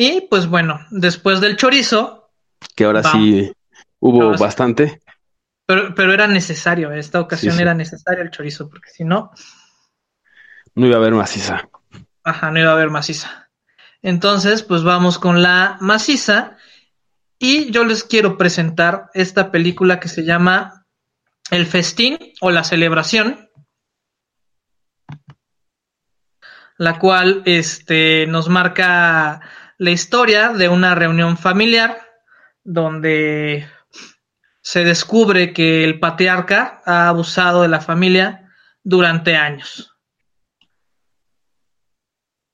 Y 0.00 0.20
pues 0.20 0.46
bueno, 0.46 0.78
después 0.90 1.40
del 1.40 1.56
chorizo. 1.56 2.30
Que 2.76 2.84
ahora 2.84 3.02
sí 3.02 3.52
hubo 3.98 4.30
bastante. 4.38 5.02
Pero, 5.66 5.92
pero 5.92 6.12
era 6.12 6.28
necesario, 6.28 6.92
esta 6.92 7.20
ocasión 7.20 7.58
era 7.58 7.74
necesario 7.74 8.22
el 8.22 8.30
chorizo, 8.30 8.70
porque 8.70 8.90
si 8.90 9.02
no. 9.02 9.32
No 10.76 10.86
iba 10.86 10.94
a 10.94 11.00
haber 11.00 11.14
maciza. 11.14 11.68
Ajá, 12.22 12.52
no 12.52 12.60
iba 12.60 12.70
a 12.70 12.74
haber 12.74 12.90
maciza. 12.90 13.50
Entonces, 14.00 14.62
pues 14.62 14.84
vamos 14.84 15.18
con 15.18 15.42
la 15.42 15.78
maciza. 15.80 16.56
Y 17.40 17.72
yo 17.72 17.82
les 17.82 18.04
quiero 18.04 18.38
presentar 18.38 19.10
esta 19.14 19.50
película 19.50 19.98
que 19.98 20.06
se 20.06 20.24
llama 20.24 20.86
El 21.50 21.66
Festín 21.66 22.18
o 22.40 22.52
La 22.52 22.62
Celebración. 22.62 23.50
La 26.76 27.00
cual 27.00 27.42
este, 27.46 28.28
nos 28.28 28.48
marca 28.48 29.40
la 29.78 29.90
historia 29.90 30.50
de 30.50 30.68
una 30.68 30.94
reunión 30.94 31.38
familiar 31.38 32.00
donde 32.64 33.66
se 34.60 34.84
descubre 34.84 35.52
que 35.54 35.84
el 35.84 36.00
patriarca 36.00 36.82
ha 36.84 37.08
abusado 37.08 37.62
de 37.62 37.68
la 37.68 37.80
familia 37.80 38.50
durante 38.82 39.36
años. 39.36 39.94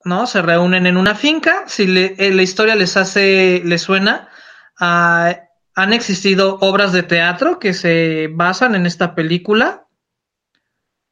¿No? 0.04 0.26
Se 0.26 0.42
reúnen 0.42 0.86
en 0.86 0.98
una 0.98 1.14
finca. 1.14 1.64
Si 1.66 1.84
eh, 1.84 2.30
la 2.32 2.42
historia 2.42 2.76
les 2.76 2.96
hace, 2.98 3.62
les 3.64 3.80
suena, 3.80 4.28
ah, 4.78 5.34
han 5.74 5.92
existido 5.94 6.58
obras 6.60 6.92
de 6.92 7.02
teatro 7.02 7.58
que 7.58 7.72
se 7.72 8.28
basan 8.30 8.74
en 8.74 8.84
esta 8.84 9.14
película. 9.14 9.88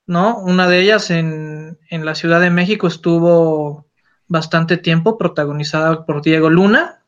¿No? 0.04 0.38
Una 0.38 0.68
de 0.68 0.80
ellas 0.82 1.10
en, 1.10 1.78
en 1.88 2.04
la 2.04 2.14
Ciudad 2.14 2.40
de 2.40 2.50
México 2.50 2.86
estuvo 2.86 3.81
bastante 4.32 4.76
tiempo, 4.78 5.16
protagonizada 5.16 6.04
por 6.04 6.22
Diego 6.22 6.50
Luna. 6.50 7.02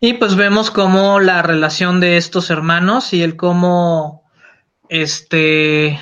Y 0.00 0.14
pues 0.14 0.36
vemos 0.36 0.70
cómo 0.70 1.20
la 1.20 1.42
relación 1.42 2.00
de 2.00 2.16
estos 2.16 2.50
hermanos 2.50 3.12
y 3.12 3.22
el 3.22 3.36
cómo 3.36 4.24
este 4.88 5.98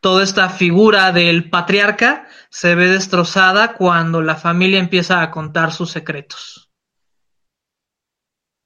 toda 0.00 0.22
esta 0.22 0.48
figura 0.48 1.12
del 1.12 1.50
patriarca 1.50 2.26
se 2.48 2.74
ve 2.74 2.88
destrozada 2.88 3.74
cuando 3.74 4.22
la 4.22 4.36
familia 4.36 4.78
empieza 4.78 5.20
a 5.20 5.30
contar 5.30 5.72
sus 5.72 5.90
secretos. 5.90 6.70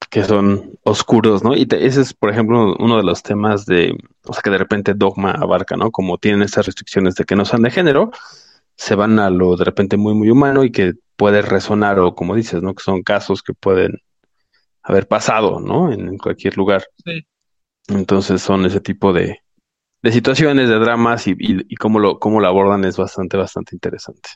Que 0.09 0.23
son 0.23 0.77
oscuros, 0.83 1.43
¿no? 1.43 1.55
Y 1.55 1.67
ese 1.71 2.01
es, 2.01 2.13
por 2.13 2.29
ejemplo, 2.29 2.75
uno 2.77 2.97
de 2.97 3.03
los 3.03 3.23
temas 3.23 3.65
de, 3.65 3.97
o 4.25 4.33
sea, 4.33 4.41
que 4.41 4.49
de 4.49 4.57
repente 4.57 4.93
Dogma 4.93 5.31
abarca, 5.31 5.75
¿no? 5.77 5.89
Como 5.89 6.17
tienen 6.17 6.41
estas 6.41 6.65
restricciones 6.65 7.15
de 7.15 7.23
que 7.23 7.35
no 7.35 7.45
sean 7.45 7.61
de 7.61 7.71
género, 7.71 8.11
se 8.81 8.95
van 8.95 9.19
a 9.19 9.29
lo 9.29 9.55
de 9.55 9.63
repente 9.63 9.95
muy, 9.95 10.15
muy 10.15 10.31
humano 10.31 10.63
y 10.63 10.71
que 10.71 10.93
puede 11.15 11.43
resonar 11.43 11.99
o 11.99 12.15
como 12.15 12.33
dices, 12.33 12.63
¿no? 12.63 12.73
Que 12.73 12.81
son 12.81 13.03
casos 13.03 13.43
que 13.43 13.53
pueden 13.53 14.01
haber 14.81 15.07
pasado, 15.07 15.59
¿no? 15.59 15.93
En, 15.93 16.17
cualquier 16.17 16.57
lugar. 16.57 16.83
Sí. 17.05 17.27
Entonces 17.89 18.41
son 18.41 18.65
ese 18.65 18.81
tipo 18.81 19.13
de, 19.13 19.41
de 20.01 20.11
situaciones, 20.11 20.67
de 20.67 20.79
dramas 20.79 21.27
y, 21.27 21.35
y, 21.37 21.75
cómo, 21.75 21.99
lo, 21.99 22.17
cómo 22.17 22.39
lo 22.39 22.47
abordan 22.47 22.83
es 22.83 22.97
bastante, 22.97 23.37
bastante 23.37 23.75
interesante. 23.75 24.31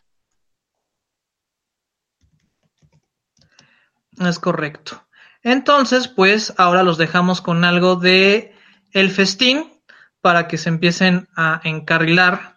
Es 4.20 4.38
correcto. 4.38 5.08
Entonces, 5.42 6.08
pues 6.08 6.54
ahora 6.58 6.84
los 6.84 7.00
dejamos 7.00 7.42
con 7.42 7.64
algo 7.64 7.96
de 7.96 8.54
El 8.92 9.10
Festín 9.10 9.74
para 10.22 10.48
que 10.48 10.60
se 10.60 10.70
empiecen 10.70 11.28
a 11.36 11.62
encarrilar 11.64 12.55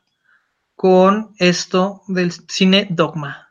con 0.78 1.35
esto 1.38 2.02
del 2.06 2.32
cine 2.47 2.87
dogma. 2.88 3.47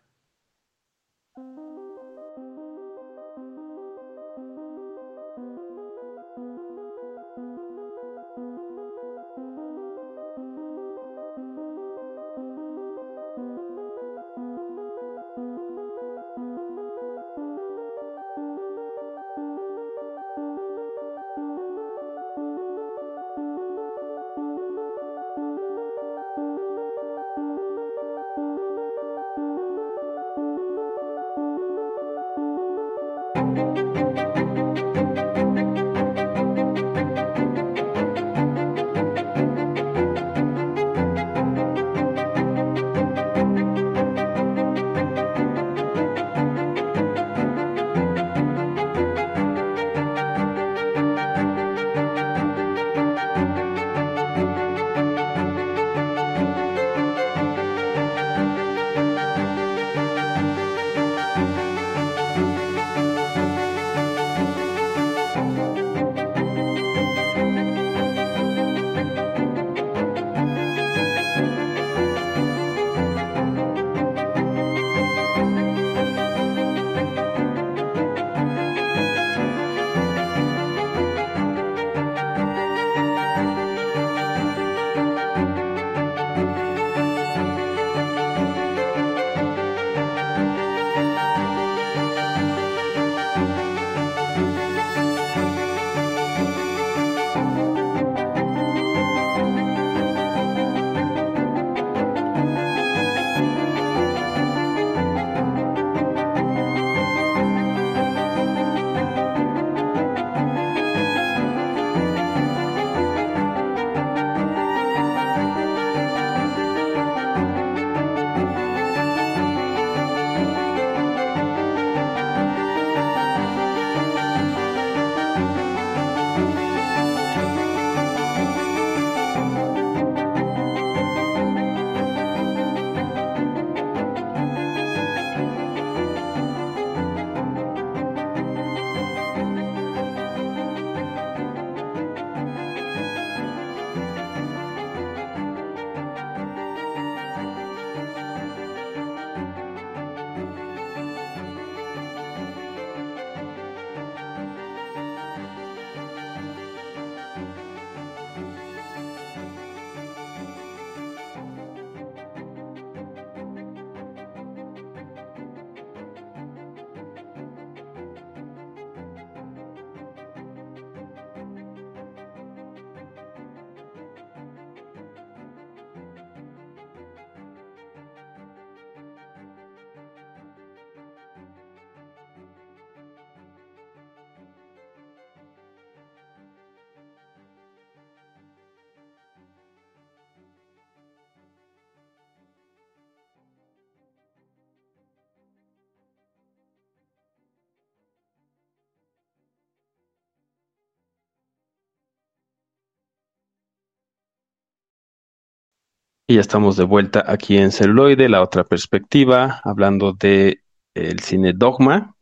Y 206.29 206.35
ya 206.35 206.41
estamos 206.41 206.75
de 206.75 206.83
vuelta 206.83 207.23
aquí 207.25 207.57
en 207.57 207.71
Celuloide, 207.71 208.27
la 208.27 208.41
otra 208.41 208.65
perspectiva, 208.65 209.61
hablando 209.63 210.11
de 210.11 210.59
el 210.93 211.21
cine 211.21 211.53
Dogma, 211.53 212.17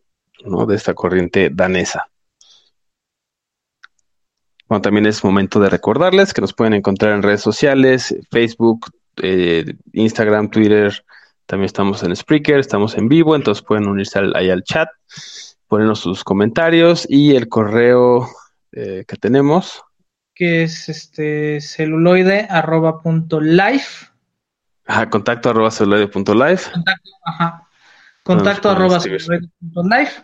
¿no? 0.46 0.68
De 0.68 0.76
esta 0.76 0.94
corriente 0.94 1.50
danesa. 1.52 2.08
Bueno, 4.68 4.84
también 4.84 5.08
es 5.08 5.24
momento 5.24 5.60
de 5.60 5.70
recordarles 5.70 6.36
que 6.36 6.42
nos 6.42 6.54
pueden 6.54 6.74
encontrar 6.76 7.14
en 7.14 7.24
redes 7.24 7.42
sociales, 7.42 8.16
Facebook, 8.30 8.92
eh, 9.24 9.74
Instagram, 9.94 10.52
Twitter, 10.52 11.04
también 11.48 11.66
estamos 11.66 12.04
en 12.04 12.16
Spreaker, 12.16 12.60
estamos 12.60 12.96
en 12.98 13.10
vivo, 13.10 13.36
entonces 13.36 13.64
pueden 13.64 13.88
unirse 13.88 14.20
ahí 14.36 14.52
al 14.52 14.64
chat, 14.64 14.90
ponernos 15.68 16.00
sus 16.00 16.24
comentarios 16.24 17.08
y 17.10 17.36
el 17.36 17.50
correo 17.50 18.28
eh, 18.72 19.04
que 19.08 19.16
tenemos. 19.16 19.84
Que 20.36 20.64
es 20.64 20.90
este 20.90 21.62
celuloide 21.62 22.46
arroba 22.50 23.02
punto 23.02 23.42
life. 23.42 24.08
Ajá, 24.86 25.10
contacto 25.10 25.50
arroba 25.50 25.72
celuloide 25.72 26.08
punto 26.08 26.36
life. 26.36 26.70
Contacto, 26.72 27.10
ajá. 27.24 27.68
Contacto 28.22 28.70
arroba 28.70 29.00
celuloide 29.00 29.48
punto 29.60 29.84
life. 29.84 30.22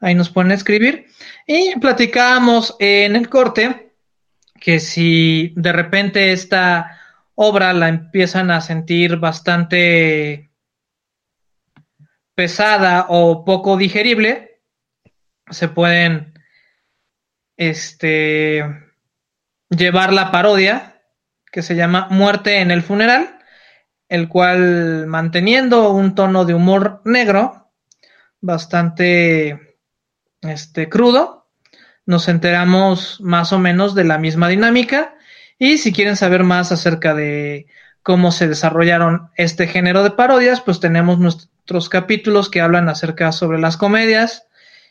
Ahí 0.00 0.14
nos 0.14 0.30
pueden 0.30 0.50
escribir. 0.50 1.06
Y 1.46 1.78
platicábamos 1.78 2.76
en 2.80 3.14
el 3.14 3.28
corte 3.28 3.94
que 4.60 4.80
si 4.80 5.52
de 5.56 5.72
repente 5.72 6.32
esta 6.32 6.98
obra 7.34 7.72
la 7.72 7.88
empiezan 7.88 8.50
a 8.50 8.60
sentir 8.60 9.16
bastante 9.16 10.50
pesada 12.34 13.06
o 13.08 13.44
poco 13.44 13.76
digerible, 13.76 14.60
se 15.50 15.68
pueden 15.68 16.34
este, 17.56 18.64
llevar 19.76 20.12
la 20.12 20.30
parodia 20.30 21.02
que 21.50 21.62
se 21.62 21.74
llama 21.74 22.08
Muerte 22.10 22.60
en 22.60 22.70
el 22.70 22.82
funeral, 22.82 23.38
el 24.08 24.28
cual 24.28 25.06
manteniendo 25.06 25.90
un 25.90 26.14
tono 26.14 26.44
de 26.44 26.54
humor 26.54 27.02
negro 27.04 27.70
bastante 28.40 29.76
este, 30.40 30.88
crudo, 30.88 31.48
nos 32.04 32.28
enteramos 32.28 33.20
más 33.20 33.52
o 33.52 33.58
menos 33.58 33.94
de 33.94 34.04
la 34.04 34.18
misma 34.18 34.48
dinámica. 34.48 35.14
Y 35.58 35.78
si 35.78 35.92
quieren 35.92 36.16
saber 36.16 36.42
más 36.42 36.72
acerca 36.72 37.14
de 37.14 37.66
cómo 38.02 38.32
se 38.32 38.48
desarrollaron 38.48 39.30
este 39.36 39.66
género 39.66 40.02
de 40.02 40.10
parodias, 40.10 40.60
pues 40.60 40.80
tenemos 40.80 41.18
nuestros 41.18 41.88
capítulos 41.88 42.50
que 42.50 42.60
hablan 42.60 42.88
acerca 42.88 43.30
sobre 43.30 43.60
las 43.60 43.76
comedias 43.76 44.48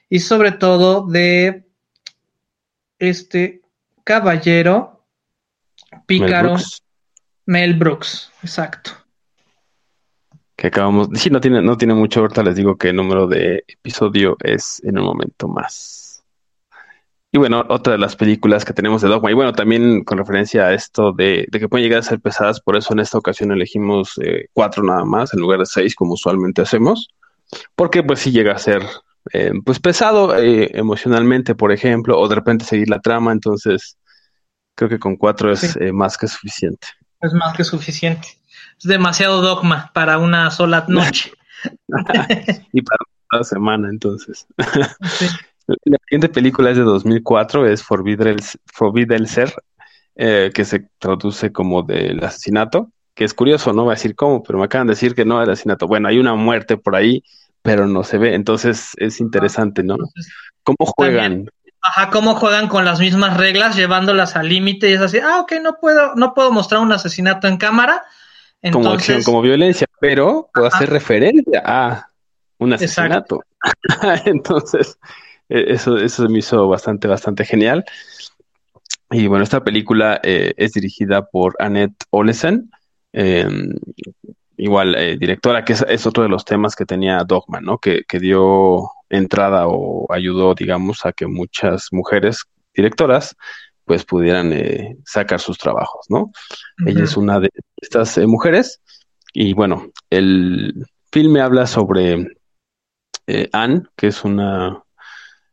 y 0.09 0.19
sobre 0.19 0.51
todo 0.51 1.05
de 1.07 1.65
este 2.99 3.60
caballero 4.03 5.05
pícaro 6.05 6.55
Mel 7.45 7.73
Brooks, 7.73 8.31
exacto. 8.43 8.91
Que 10.55 10.67
acabamos, 10.67 11.09
sí, 11.15 11.29
no 11.29 11.41
tiene, 11.41 11.61
no 11.61 11.77
tiene 11.77 11.93
mucho, 11.93 12.21
ahorita 12.21 12.43
les 12.43 12.55
digo 12.55 12.77
que 12.77 12.89
el 12.89 12.95
número 12.95 13.27
de 13.27 13.63
episodio 13.67 14.37
es 14.43 14.81
en 14.83 14.99
un 14.99 15.05
momento 15.05 15.47
más. 15.47 16.23
Y 17.33 17.37
bueno, 17.37 17.65
otra 17.69 17.93
de 17.93 17.99
las 17.99 18.15
películas 18.17 18.65
que 18.65 18.73
tenemos 18.73 19.01
de 19.01 19.07
Dogma, 19.07 19.31
y 19.31 19.33
bueno, 19.33 19.53
también 19.53 20.03
con 20.03 20.17
referencia 20.17 20.67
a 20.67 20.73
esto 20.73 21.13
de, 21.13 21.47
que 21.49 21.69
pueden 21.69 21.85
llegar 21.85 21.99
a 21.99 22.03
ser 22.03 22.19
pesadas, 22.19 22.59
por 22.59 22.75
eso 22.75 22.93
en 22.93 22.99
esta 22.99 23.17
ocasión 23.17 23.51
elegimos 23.51 24.19
eh, 24.21 24.47
cuatro 24.53 24.83
nada 24.83 25.05
más, 25.05 25.33
en 25.33 25.39
lugar 25.39 25.59
de 25.59 25.65
seis, 25.65 25.95
como 25.95 26.13
usualmente 26.13 26.61
hacemos, 26.61 27.07
porque 27.75 28.03
pues 28.03 28.19
sí 28.19 28.31
llega 28.31 28.53
a 28.53 28.57
ser 28.57 28.83
eh, 29.33 29.51
pues 29.65 29.79
pesado 29.79 30.37
eh, 30.37 30.71
emocionalmente, 30.73 31.55
por 31.55 31.71
ejemplo, 31.71 32.19
o 32.19 32.27
de 32.27 32.35
repente 32.35 32.65
seguir 32.65 32.89
la 32.89 32.99
trama, 32.99 33.31
entonces 33.31 33.97
creo 34.75 34.89
que 34.89 34.99
con 34.99 35.15
cuatro 35.15 35.51
es 35.51 35.77
más 35.93 36.17
que 36.17 36.27
suficiente. 36.27 36.87
Es 37.21 37.33
más 37.33 37.55
que 37.55 37.63
suficiente. 37.63 38.27
Es 38.77 38.85
demasiado 38.85 39.41
dogma 39.41 39.91
para 39.93 40.17
una 40.17 40.49
sola 40.51 40.85
noche. 40.89 41.31
y 42.73 42.81
para 42.81 42.97
una 43.31 43.43
semana, 43.43 43.89
entonces. 43.89 44.47
Sí. 45.19 45.25
La 45.85 45.97
siguiente 46.05 46.29
película 46.29 46.71
es 46.71 46.77
de 46.77 46.83
2004, 46.83 47.67
es 47.67 47.83
Forbidden 47.83 48.39
el 49.11 49.27
Ser, 49.27 49.53
eh, 50.15 50.51
que 50.53 50.65
se 50.65 50.89
traduce 50.99 51.51
como 51.51 51.83
del 51.83 52.23
asesinato, 52.23 52.91
que 53.13 53.23
es 53.23 53.33
curioso, 53.33 53.73
no 53.73 53.85
va 53.85 53.93
a 53.93 53.95
decir 53.95 54.15
cómo, 54.15 54.43
pero 54.43 54.59
me 54.59 54.65
acaban 54.65 54.87
de 54.87 54.93
decir 54.93 55.15
que 55.15 55.25
no 55.25 55.41
el 55.41 55.49
asesinato. 55.49 55.87
Bueno, 55.87 56.07
hay 56.07 56.19
una 56.19 56.35
muerte 56.35 56.77
por 56.77 56.95
ahí, 56.95 57.23
pero 57.61 57.87
no 57.87 58.03
se 58.03 58.17
ve, 58.17 58.35
entonces 58.35 58.91
es 58.97 59.19
interesante, 59.19 59.83
¿no? 59.83 59.97
¿Cómo 60.63 60.77
juegan? 60.95 61.47
ajá, 61.81 62.09
cómo 62.11 62.35
juegan 62.35 62.67
con 62.67 62.85
las 62.85 62.99
mismas 62.99 63.37
reglas, 63.37 63.75
llevándolas 63.75 64.35
al 64.35 64.49
límite 64.49 64.89
y 64.89 64.93
es 64.93 65.01
así, 65.01 65.17
ah, 65.19 65.39
ok, 65.41 65.53
no 65.61 65.77
puedo, 65.79 66.15
no 66.15 66.33
puedo 66.33 66.51
mostrar 66.51 66.81
un 66.81 66.91
asesinato 66.91 67.47
en 67.47 67.57
cámara. 67.57 68.03
Como 68.71 68.91
acción, 68.91 69.23
como 69.23 69.41
violencia, 69.41 69.87
pero 69.99 70.49
puedo 70.53 70.67
hacer 70.67 70.89
referencia 70.91 71.63
a 71.65 72.07
un 72.59 72.73
asesinato. 72.73 73.43
entonces, 74.25 74.99
e, 75.49 75.73
eso, 75.73 75.97
eso 75.97 76.29
me 76.29 76.39
hizo 76.39 76.67
bastante, 76.67 77.07
bastante 77.07 77.43
genial. 77.43 77.83
Y 79.09 79.25
bueno, 79.25 79.43
esta 79.43 79.63
película 79.63 80.19
eh, 80.23 80.53
es 80.57 80.73
dirigida 80.73 81.25
por 81.25 81.55
Annette 81.57 82.05
Olesen, 82.11 82.69
em, 83.13 83.73
igual 84.57 84.95
eh, 84.95 85.17
directora, 85.17 85.65
que 85.65 85.73
es, 85.73 86.05
otro 86.05 86.23
de 86.23 86.29
los 86.29 86.45
temas 86.45 86.75
que 86.75 86.85
tenía 86.85 87.23
Dogma, 87.25 87.61
¿no? 87.61 87.77
Que, 87.77 88.03
dio 88.19 88.89
entrada 89.09 89.67
o 89.67 90.11
ayudó, 90.11 90.53
digamos, 90.53 91.05
a 91.05 91.13
que 91.13 91.27
muchas 91.27 91.87
mujeres 91.91 92.43
directoras 92.73 93.35
pues 93.85 94.05
pudieran 94.05 94.53
eh, 94.53 94.97
sacar 95.05 95.39
sus 95.39 95.57
trabajos, 95.57 96.05
¿no? 96.09 96.31
Ella 96.85 97.03
es 97.03 97.17
una 97.17 97.39
de 97.39 97.49
estas 97.77 98.17
mujeres 98.19 98.79
y 99.33 99.53
bueno, 99.53 99.91
el 100.09 100.85
filme 101.11 101.41
habla 101.41 101.67
sobre 101.67 102.27
Anne, 103.51 103.83
que 103.97 104.07
es 104.07 104.23
una 104.23 104.83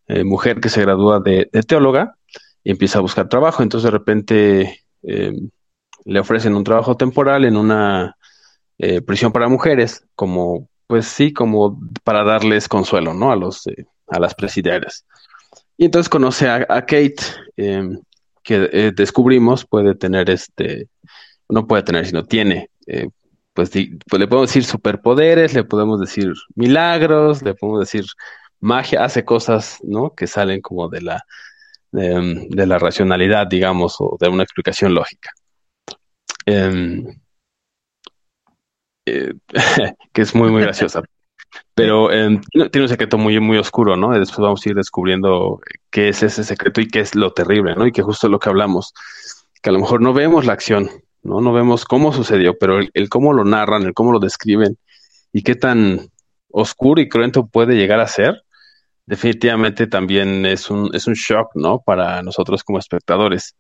eh, 0.08 0.24
mujer 0.24 0.58
que 0.60 0.70
se 0.70 0.80
gradúa 0.80 1.20
de, 1.20 1.50
teóloga 1.66 2.16
y 2.64 2.70
empieza 2.70 2.98
a 2.98 3.02
buscar 3.02 3.28
trabajo. 3.28 3.62
Entonces 3.62 3.84
de 3.84 3.98
repente 3.98 4.80
eh, 5.02 5.32
le 6.06 6.20
ofrecen 6.20 6.56
un 6.56 6.64
trabajo 6.64 6.96
temporal 6.96 7.44
en 7.44 7.56
una 7.58 8.16
eh, 8.78 9.00
prisión 9.02 9.32
para 9.32 9.48
mujeres, 9.48 10.04
como, 10.14 10.68
pues 10.86 11.06
sí, 11.06 11.32
como 11.32 11.78
para 12.04 12.24
darles 12.24 12.68
consuelo, 12.68 13.14
¿no? 13.14 13.32
A 13.32 13.36
los, 13.36 13.64
a 14.08 14.18
las 14.18 14.34
presidiarias. 14.34 15.04
Y 15.76 15.84
entonces 15.84 16.08
conoce 16.08 16.48
a, 16.48 16.66
Kate, 16.66 17.16
em, 17.56 18.00
que 18.42 18.92
descubrimos 18.94 19.66
puede 19.66 19.94
tener 19.94 20.30
este, 20.30 20.88
no 21.48 21.66
puede 21.66 21.82
tener, 21.82 22.06
sino 22.06 22.24
tiene, 22.24 22.70
pues, 23.58 23.70
pues, 24.08 24.20
le 24.20 24.28
podemos 24.28 24.48
decir 24.48 24.64
superpoderes, 24.64 25.52
le 25.52 25.64
podemos 25.64 26.00
decir 26.00 26.32
milagros, 26.54 27.42
le 27.42 27.54
podemos 27.54 27.80
decir 27.80 28.04
magia 28.60 29.04
hace 29.04 29.24
cosas, 29.24 29.78
¿no? 29.82 30.14
Que 30.14 30.28
salen 30.28 30.60
como 30.60 30.88
de 30.88 31.00
la, 31.02 31.24
de, 31.90 32.66
la 32.66 32.78
racionalidad, 32.78 33.48
digamos, 33.48 33.96
o 33.98 34.16
de 34.20 34.28
una 34.28 34.44
explicación 34.44 34.94
lógica. 34.94 35.32
Em, 36.46 37.04
eh, 39.08 39.34
que 40.12 40.22
es 40.22 40.34
muy, 40.34 40.50
muy 40.50 40.62
graciosa. 40.62 41.02
Pero 41.74 42.12
em, 42.12 42.40
tiene 42.52 42.82
un 42.82 42.88
secreto 42.88 43.18
muy, 43.18 43.40
muy 43.40 43.56
oscuro, 43.56 43.96
¿no? 43.96 44.14
Y 44.14 44.18
después 44.18 44.40
vamos 44.40 44.64
a 44.64 44.68
ir 44.68 44.74
descubriendo 44.74 45.60
qué 45.90 46.08
es 46.08 46.22
ese 46.22 46.44
secreto 46.44 46.80
y 46.80 46.88
qué 46.88 47.00
es 47.00 47.14
lo 47.14 47.32
terrible, 47.32 47.74
¿no? 47.74 47.86
Y 47.86 47.92
que 47.92 48.02
justo 48.02 48.28
lo 48.28 48.38
que 48.38 48.48
hablamos, 48.48 48.92
que 49.62 49.70
a 49.70 49.72
lo 49.72 49.78
mejor 49.78 50.02
no 50.02 50.12
vemos 50.12 50.44
la 50.44 50.52
acción, 50.52 50.90
¿no? 51.22 51.40
No 51.40 51.52
vemos 51.52 51.84
cómo 51.84 52.12
sucedió, 52.12 52.58
pero 52.58 52.78
el, 52.78 52.90
el 52.94 53.08
cómo 53.08 53.32
lo 53.32 53.44
narran, 53.44 53.84
el 53.84 53.94
cómo 53.94 54.12
lo 54.12 54.18
describen 54.18 54.76
y 55.32 55.42
qué 55.42 55.54
tan 55.54 56.10
oscuro 56.50 57.00
y 57.00 57.08
cruento 57.08 57.46
puede 57.46 57.76
llegar 57.76 58.00
a 58.00 58.06
ser, 58.08 58.42
definitivamente 59.06 59.86
también 59.86 60.44
es 60.44 60.70
un, 60.70 60.94
es 60.94 61.06
un 61.06 61.14
shock, 61.14 61.52
¿no? 61.54 61.80
Para 61.80 62.22
nosotros 62.22 62.62
como 62.62 62.78
espectadores. 62.78 63.56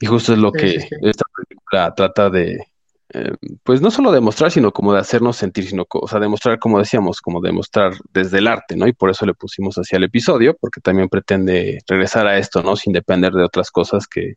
Y 0.00 0.06
justo 0.06 0.32
es 0.32 0.38
lo 0.38 0.50
que 0.50 0.88
esta 1.02 1.24
película 1.36 1.94
trata 1.94 2.30
de, 2.30 2.66
eh, 3.14 3.32
pues 3.62 3.80
no 3.80 3.90
solo 3.90 4.12
demostrar, 4.12 4.50
sino 4.50 4.72
como 4.72 4.92
de 4.92 5.00
hacernos 5.00 5.36
sentir, 5.36 5.66
sino, 5.68 5.86
o 5.88 6.08
sea, 6.08 6.20
demostrar, 6.20 6.58
como 6.58 6.78
decíamos, 6.78 7.20
como 7.20 7.40
demostrar 7.40 7.92
desde 8.12 8.38
el 8.38 8.48
arte, 8.48 8.76
¿no? 8.76 8.86
Y 8.86 8.92
por 8.92 9.10
eso 9.10 9.24
le 9.26 9.34
pusimos 9.34 9.76
hacia 9.76 9.96
el 9.96 10.04
episodio, 10.04 10.56
porque 10.60 10.80
también 10.80 11.08
pretende 11.08 11.80
regresar 11.86 12.26
a 12.26 12.38
esto, 12.38 12.62
¿no? 12.62 12.76
Sin 12.76 12.92
depender 12.92 13.32
de 13.32 13.44
otras 13.44 13.70
cosas 13.70 14.06
que, 14.06 14.34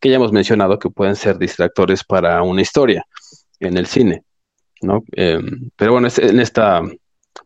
que 0.00 0.10
ya 0.10 0.16
hemos 0.16 0.32
mencionado 0.32 0.78
que 0.78 0.90
pueden 0.90 1.16
ser 1.16 1.38
distractores 1.38 2.04
para 2.04 2.42
una 2.42 2.62
historia 2.62 3.04
en 3.60 3.76
el 3.76 3.86
cine, 3.86 4.22
¿no? 4.82 5.02
Em, 5.12 5.70
pero 5.76 5.92
bueno, 5.92 6.08
en 6.16 6.40
esta 6.40 6.82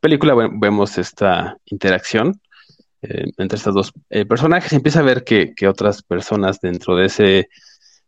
película 0.00 0.34
vemos 0.34 0.98
esta 0.98 1.56
interacción 1.66 2.40
eh, 3.02 3.24
entre 3.36 3.56
estos 3.56 3.74
dos 3.74 3.92
eh, 4.10 4.24
personajes 4.24 4.72
empieza 4.72 5.00
a 5.00 5.02
ver 5.02 5.24
que, 5.24 5.52
otras 5.68 6.04
personas 6.04 6.60
dentro 6.60 6.94
de 6.94 7.06
ese 7.06 7.48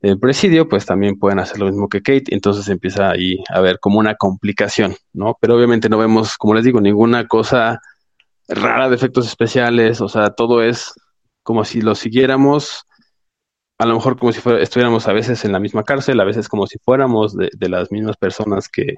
eh, 0.05 0.17
presidio 0.21 0.69
pues 0.69 0.85
también 0.85 1.19
pueden 1.19 1.39
hacer 1.39 1.59
lo 1.59 1.65
mismo 1.65 1.89
que 1.89 2.03
Kate, 2.03 2.25
entonces 2.35 2.69
empieza 2.69 3.09
ahí 3.09 3.43
a 3.49 3.61
ver 3.63 3.79
como 3.81 3.99
una 3.99 4.17
complicación, 4.17 4.95
¿no? 5.15 5.39
Pero 5.41 5.57
obviamente 5.57 5.89
no 5.89 5.97
vemos, 5.97 6.37
como 6.37 6.53
les 6.53 6.63
digo, 6.63 6.79
ninguna 6.79 7.27
cosa 7.27 7.81
rara 8.47 8.91
de 8.91 8.97
efectos 8.97 9.27
especiales, 9.27 10.03
o 10.03 10.09
sea, 10.11 10.35
todo 10.35 10.63
es 10.63 10.93
como 11.43 11.65
si 11.65 11.81
lo 11.81 11.95
siguiéramos 11.95 12.85
a 13.79 13.87
lo 13.87 13.95
mejor 13.95 14.19
como 14.19 14.31
si 14.31 14.43
estuviéramos 14.61 15.09
a 15.09 15.15
veces 15.15 15.43
en 15.47 15.53
la 15.53 15.59
misma 15.59 15.85
cárcel, 15.85 16.21
a 16.21 16.25
veces 16.25 16.51
como 16.51 16.67
si 16.67 16.79
fuéramos 16.79 17.35
de, 17.35 17.69
las 17.71 17.91
mismas 17.91 18.19
personas 18.19 18.69
que... 18.69 18.97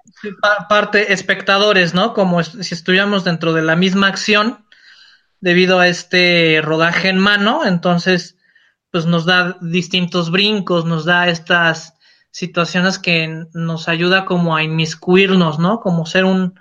parte 0.68 1.12
espectadores, 1.12 1.94
¿no? 1.94 2.14
Como 2.14 2.42
si 2.42 2.74
estuviéramos 2.74 3.22
dentro 3.22 3.52
de 3.52 3.62
la 3.62 3.76
misma 3.76 4.08
acción 4.08 4.66
debido 5.40 5.78
a 5.78 5.86
este 5.86 6.60
rodaje 6.62 7.08
en 7.08 7.18
mano, 7.18 7.64
entonces 7.64 8.35
pues 8.96 9.04
nos 9.04 9.26
da 9.26 9.58
distintos 9.60 10.30
brincos, 10.30 10.86
nos 10.86 11.04
da 11.04 11.28
estas 11.28 11.98
situaciones 12.30 12.98
que 12.98 13.44
nos 13.52 13.88
ayuda 13.90 14.24
como 14.24 14.56
a 14.56 14.62
inmiscuirnos, 14.62 15.58
¿no? 15.58 15.80
Como 15.80 16.06
ser 16.06 16.24
un 16.24 16.58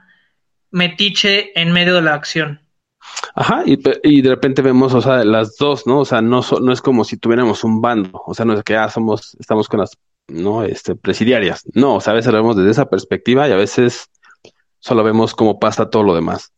metiche 0.69 1.58
en 1.58 1.71
medio 1.71 1.95
de 1.95 2.02
la 2.02 2.13
acción. 2.13 2.60
Ajá, 3.36 3.63
y, 3.65 4.21
de 4.21 4.30
repente 4.30 4.62
vemos, 4.62 4.93
o 4.93 5.02
sea, 5.02 5.24
las 5.24 5.56
dos, 5.56 5.88
¿no? 5.88 6.00
O 6.00 6.06
sea, 6.06 6.21
no, 6.21 6.41
es 6.74 6.82
como 6.82 7.06
si 7.06 7.15
tuviéramos 7.15 7.63
un 7.63 7.80
bando, 7.80 8.21
o 8.26 8.34
sea, 8.34 8.43
no 8.43 8.52
es 8.52 8.63
que 8.65 8.76
ah, 8.76 8.89
somos, 8.89 9.38
estamos 9.39 9.69
con 9.69 9.80
las, 9.80 9.91
¿no? 10.28 10.63
Este, 10.63 10.93
presidiarias. 10.98 11.63
No, 11.74 11.95
o 11.95 12.02
sea, 12.02 12.12
a 12.12 12.15
veces 12.17 12.34
lo 12.34 12.39
vemos 12.39 12.58
desde 12.58 12.71
esa 12.71 12.89
perspectiva 12.89 13.48
y 13.48 13.54
a 13.54 13.56
veces 13.56 14.10
solo 14.80 15.06
vemos 15.06 15.34
cómo 15.34 15.58
pasa 15.58 15.89
todo 15.89 16.04
lo 16.04 16.13
demás. 16.13 16.52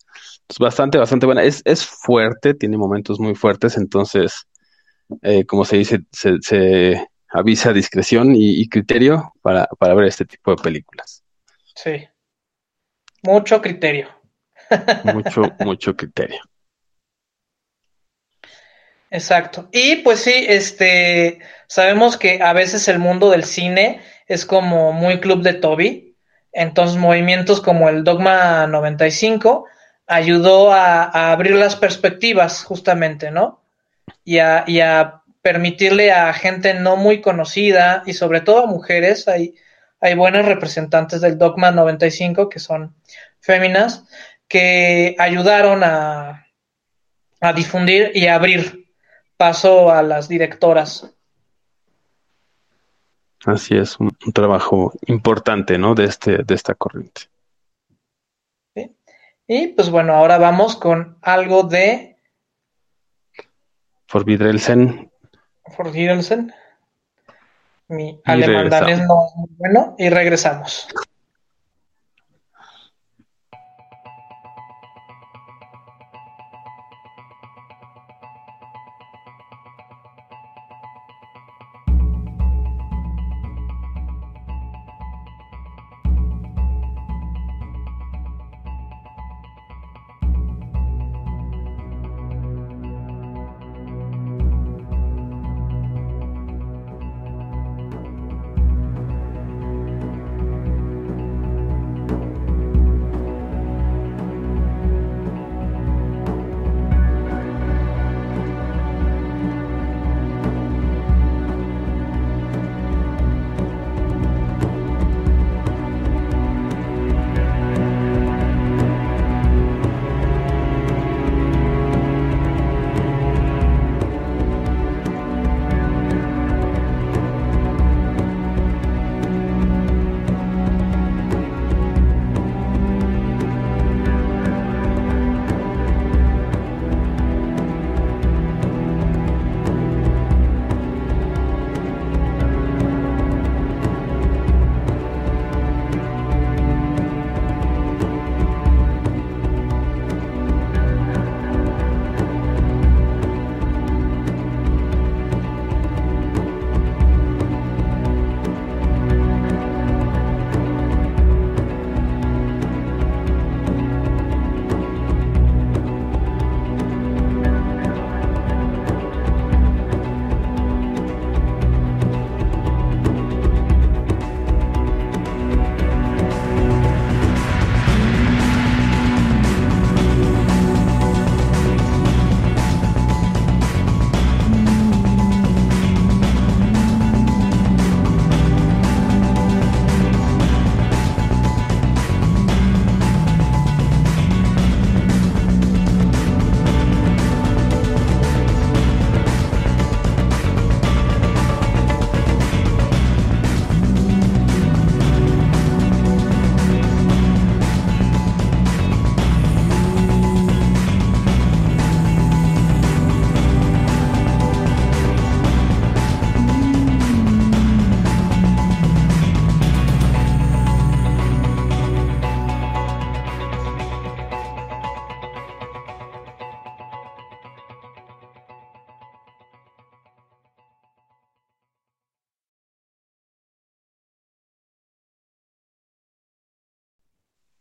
Es 0.49 0.57
bastante, 0.57 0.97
bastante 0.97 1.27
buena. 1.27 1.43
Es, 1.43 1.61
es 1.65 1.85
fuerte, 1.85 2.55
tiene 2.55 2.77
momentos 2.77 3.19
muy 3.19 3.35
fuertes, 3.35 3.77
entonces, 3.77 4.47
eh, 5.21 5.45
como 5.45 5.65
se 5.65 5.77
dice, 5.77 5.99
se, 6.11 6.37
se 6.41 7.07
avisa 7.29 7.73
discreción 7.73 8.35
y, 8.35 8.61
y 8.61 8.69
criterio 8.69 9.33
para, 9.41 9.67
para 9.79 9.93
ver 9.93 10.07
este 10.07 10.25
tipo 10.25 10.51
de 10.51 10.61
películas. 10.61 11.23
Sí. 11.75 12.07
Mucho 13.23 13.61
criterio. 13.61 14.09
Mucho, 15.13 15.43
mucho 15.59 15.95
criterio. 15.95 16.41
Exacto. 19.09 19.69
Y 19.71 19.97
pues 19.97 20.19
sí, 20.19 20.45
este, 20.47 21.39
sabemos 21.67 22.17
que 22.17 22.41
a 22.41 22.51
veces 22.53 22.87
el 22.89 22.99
mundo 22.99 23.29
del 23.29 23.45
cine 23.45 24.01
es 24.27 24.45
como 24.45 24.91
muy 24.91 25.19
club 25.19 25.41
de 25.41 25.53
Toby. 25.53 26.17
Entonces, 26.51 26.97
movimientos 26.97 27.61
como 27.61 27.87
el 27.87 28.03
Dogma 28.03 28.67
95 28.67 29.65
ayudó 30.07 30.73
a, 30.73 31.31
abrir 31.31 31.55
las 31.55 31.75
perspectivas, 31.75 32.63
justamente, 32.63 33.31
¿no? 33.31 33.61
Y 34.27 34.39
a, 34.39 34.65
y 34.67 34.81
a, 34.81 35.23
permitirle 35.41 36.11
a 36.11 36.33
gente 36.33 36.73
no 36.73 36.97
muy 36.97 37.21
conocida 37.21 38.03
y 38.05 38.11
sobre 38.11 38.41
todo 38.41 38.65
a 38.65 38.67
mujeres, 38.67 39.29
hay, 39.29 39.55
hay 40.01 40.13
buenas 40.13 40.45
representantes 40.45 41.21
del 41.21 41.37
Dogma 41.37 41.71
95 41.71 42.49
que 42.49 42.59
son 42.59 42.93
féminas, 43.39 44.03
que 44.49 45.15
ayudaron 45.17 45.85
a, 45.85 46.47
a 47.39 47.53
difundir 47.53 48.11
y 48.13 48.27
a 48.27 48.35
abrir 48.35 48.91
paso 49.37 49.89
a 49.89 50.03
las 50.03 50.27
directoras. 50.27 51.15
Así 53.45 53.77
es, 53.77 53.97
un, 54.01 54.11
trabajo 54.33 54.91
importante, 55.05 55.77
¿no? 55.77 55.95
De, 55.95 56.03
este, 56.03 56.43
de 56.43 56.55
esta 56.55 56.75
corriente. 56.75 57.21
Y 59.47 59.67
pues 59.67 59.89
bueno, 59.89 60.13
ahora 60.13 60.37
vamos 60.37 60.75
con 60.75 61.17
algo 61.21 61.63
de... 61.63 62.16
Forbidrelsen. 64.07 65.11
Forbidrelsen. 65.75 66.53
Mi 67.89 68.19
alemán 68.25 68.89
es 68.89 68.99
no 68.99 69.27
muy 69.35 69.49
bueno 69.57 69.95
y 69.97 70.09
regresamos. 70.09 70.87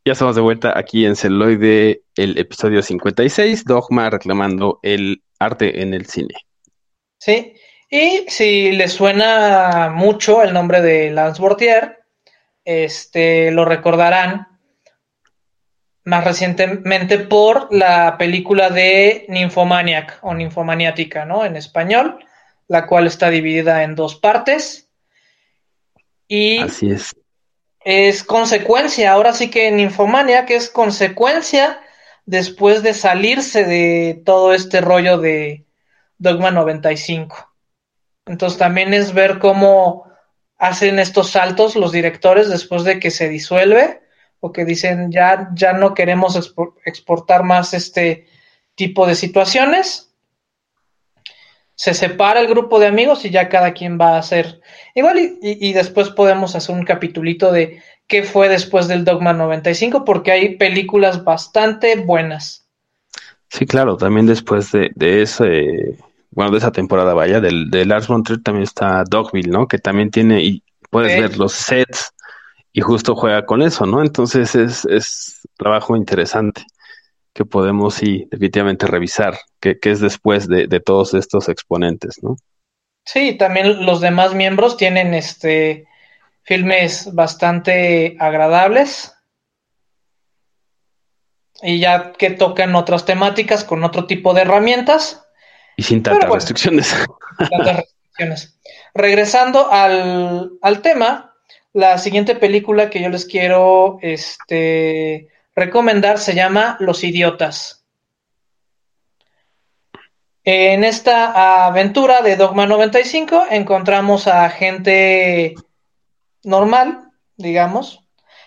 Ya 0.06 0.12
estamos 0.12 0.36
de 0.36 0.40
vuelta 0.40 0.78
aquí 0.78 1.04
en 1.04 1.16
Celoide, 1.16 2.02
el 2.14 2.38
episodio 2.38 2.80
56, 2.80 3.64
Dogma 3.64 4.08
reclamando 4.08 4.78
el 4.84 5.24
arte 5.40 5.82
en 5.82 5.94
el 5.94 6.06
cine. 6.06 6.32
Sí, 7.18 7.54
y 7.90 8.24
si 8.28 8.70
les 8.70 8.92
suena 8.92 9.90
mucho 9.92 10.44
el 10.44 10.52
nombre 10.52 10.80
de 10.80 11.10
Lance 11.10 11.42
Bortier, 11.42 12.04
este, 12.64 13.50
lo 13.50 13.64
recordarán 13.64 14.46
más 16.04 16.22
recientemente 16.22 17.18
por 17.18 17.66
la 17.74 18.16
película 18.16 18.70
de 18.70 19.26
Nymphomaniac 19.28 20.20
o 20.22 20.34
Nymphomaniática, 20.34 21.24
¿no? 21.24 21.44
En 21.44 21.56
español, 21.56 22.24
la 22.68 22.86
cual 22.86 23.08
está 23.08 23.28
dividida 23.28 23.82
en 23.82 23.96
dos 23.96 24.14
partes. 24.14 24.88
Y 26.28 26.58
Así 26.60 26.92
es. 26.92 27.12
Es 27.86 28.24
consecuencia, 28.24 29.12
ahora 29.12 29.32
sí 29.32 29.48
que 29.48 29.68
en 29.68 29.78
Infomania, 29.78 30.44
que 30.44 30.56
es 30.56 30.68
consecuencia 30.68 31.80
después 32.24 32.82
de 32.82 32.94
salirse 32.94 33.64
de 33.64 34.20
todo 34.24 34.52
este 34.54 34.80
rollo 34.80 35.18
de 35.18 35.66
Dogma 36.18 36.50
95. 36.50 37.54
Entonces 38.26 38.58
también 38.58 38.92
es 38.92 39.14
ver 39.14 39.38
cómo 39.38 40.10
hacen 40.58 40.98
estos 40.98 41.30
saltos 41.30 41.76
los 41.76 41.92
directores 41.92 42.48
después 42.48 42.82
de 42.82 42.98
que 42.98 43.12
se 43.12 43.28
disuelve 43.28 44.02
o 44.40 44.52
que 44.52 44.64
dicen 44.64 45.12
ya, 45.12 45.50
ya 45.54 45.72
no 45.72 45.94
queremos 45.94 46.52
exportar 46.84 47.44
más 47.44 47.72
este 47.72 48.26
tipo 48.74 49.06
de 49.06 49.14
situaciones. 49.14 50.05
Se 51.76 51.94
separa 51.94 52.40
el 52.40 52.48
grupo 52.48 52.80
de 52.80 52.86
amigos 52.86 53.24
y 53.24 53.30
ya 53.30 53.48
cada 53.48 53.72
quien 53.72 53.98
va 54.00 54.16
a 54.16 54.18
hacer 54.18 54.60
igual 54.94 55.18
y, 55.18 55.38
y, 55.42 55.72
después 55.72 56.08
podemos 56.08 56.56
hacer 56.56 56.74
un 56.74 56.84
capitulito 56.84 57.52
de 57.52 57.80
qué 58.06 58.22
fue 58.22 58.48
después 58.48 58.88
del 58.88 59.04
Dogma 59.04 59.32
95 59.32 60.04
porque 60.04 60.32
hay 60.32 60.56
películas 60.56 61.22
bastante 61.22 61.96
buenas. 61.96 62.66
Sí, 63.50 63.66
claro, 63.66 63.96
también 63.96 64.26
después 64.26 64.72
de, 64.72 64.90
de 64.94 65.22
ese 65.22 65.96
bueno, 66.36 66.50
de 66.50 66.58
esa 66.58 66.70
temporada, 66.70 67.14
vaya, 67.14 67.40
del, 67.40 67.70
de 67.70 67.86
Lars 67.86 68.08
von 68.08 68.22
Trier 68.22 68.42
también 68.42 68.64
está 68.64 69.04
Dogville, 69.08 69.48
¿no? 69.48 69.66
Que 69.66 69.78
también 69.78 70.10
tiene, 70.10 70.42
y 70.42 70.62
puedes 70.90 71.18
ver 71.18 71.38
los 71.38 71.52
sets 71.52 72.12
y 72.74 72.82
justo 72.82 73.16
juega 73.16 73.46
con 73.46 73.62
eso, 73.62 73.86
¿no? 73.86 74.02
Entonces 74.02 74.54
es, 74.54 74.84
es 74.84 75.40
trabajo 75.56 75.96
interesante 75.96 76.62
que 77.36 77.44
podemos, 77.44 77.94
sí, 77.94 78.26
definitivamente 78.30 78.86
revisar, 78.86 79.38
que, 79.60 79.78
es 79.82 80.00
después 80.00 80.48
de, 80.48 80.68
de, 80.68 80.80
todos 80.80 81.12
estos 81.12 81.50
exponentes, 81.50 82.22
¿no? 82.22 82.36
Sí, 83.04 83.34
también 83.34 83.84
los 83.84 84.00
demás 84.00 84.34
miembros 84.34 84.78
tienen 84.78 85.12
este 85.12 85.86
filmes 86.44 87.14
bastante 87.14 88.16
agradables 88.18 89.14
y 91.60 91.78
ya 91.78 92.12
que 92.12 92.30
tocan 92.30 92.74
otras 92.74 93.04
temáticas 93.04 93.64
con 93.64 93.84
otro 93.84 94.06
tipo 94.06 94.32
de 94.32 94.40
herramientas 94.40 95.22
y 95.76 95.82
sin 95.82 96.02
tantas 96.02 96.30
restricciones. 96.30 96.96
Tantas 97.38 97.76
restricciones. 97.76 98.58
Regresando 98.94 99.70
al, 99.70 100.52
al, 100.62 100.80
tema, 100.80 101.34
la 101.74 101.98
siguiente 101.98 102.34
película 102.34 102.88
que 102.88 103.02
yo 103.02 103.10
les 103.10 103.26
quiero 103.26 103.98
este, 104.00 105.28
recomendar 105.56 106.18
se 106.18 106.34
llama 106.34 106.76
Los 106.80 107.02
Idiotas. 107.02 107.84
En 110.44 110.84
esta 110.84 111.66
aventura 111.66 112.20
de 112.20 112.36
Dogma 112.36 112.66
95 112.66 113.46
encontramos 113.50 114.28
a 114.28 114.48
gente 114.50 115.54
normal, 116.44 117.10
digamos, 117.36 118.06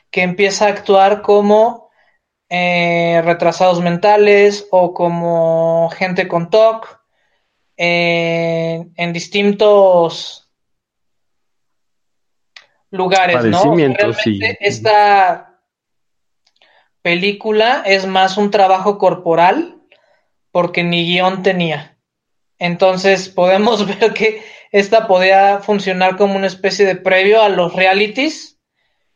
que 0.09 0.21
empieza 0.21 0.67
a 0.67 0.69
actuar 0.69 1.21
como 1.21 1.89
eh, 2.47 3.21
retrasados 3.25 3.81
mentales 3.81 4.67
o 4.71 4.93
como 4.93 5.89
gente 5.89 6.27
con 6.27 6.49
TOC 6.49 7.01
en, 7.75 8.93
en 8.95 9.13
distintos 9.13 10.49
lugares, 12.91 13.43
¿no? 13.45 13.75
Sí. 14.23 14.39
Esta 14.59 15.48
película 17.09 17.81
es 17.87 18.05
más 18.05 18.37
un 18.37 18.51
trabajo 18.51 18.99
corporal 18.99 19.81
porque 20.51 20.83
ni 20.83 21.07
guion 21.07 21.41
tenía. 21.41 21.97
Entonces 22.59 23.29
podemos 23.39 23.87
ver 23.87 24.13
que 24.13 24.43
esta 24.71 25.07
podía 25.07 25.57
funcionar 25.57 26.17
como 26.17 26.35
una 26.35 26.45
especie 26.45 26.85
de 26.85 26.95
previo 26.95 27.41
a 27.41 27.49
los 27.49 27.73
realities 27.73 28.59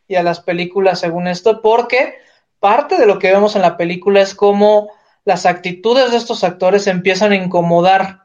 y 0.08 0.16
a 0.16 0.24
las 0.24 0.40
películas 0.40 1.02
según 1.02 1.28
esto, 1.28 1.62
porque 1.62 2.16
parte 2.60 2.98
de 2.98 3.06
lo 3.06 3.20
que 3.20 3.32
vemos 3.32 3.56
en 3.56 3.62
la 3.62 3.78
película 3.78 4.22
es 4.22 4.34
cómo 4.34 4.90
las 5.24 5.46
actitudes 5.46 6.10
de 6.10 6.18
estos 6.18 6.44
actores 6.44 6.88
empiezan 6.88 7.32
a 7.32 7.36
incomodar 7.36 8.24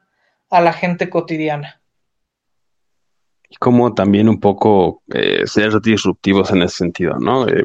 a 0.48 0.62
la 0.62 0.72
gente 0.72 1.11
cotidiana. 1.11 1.83
Y 3.50 3.57
como 3.57 3.92
también 3.92 4.31
un 4.31 4.40
poco 4.40 5.02
eh, 5.12 5.46
ser 5.46 5.78
disruptivos 5.83 6.50
en 6.52 6.62
ese 6.62 6.76
sentido, 6.76 7.18
¿no? 7.18 7.46
Eh, 7.46 7.64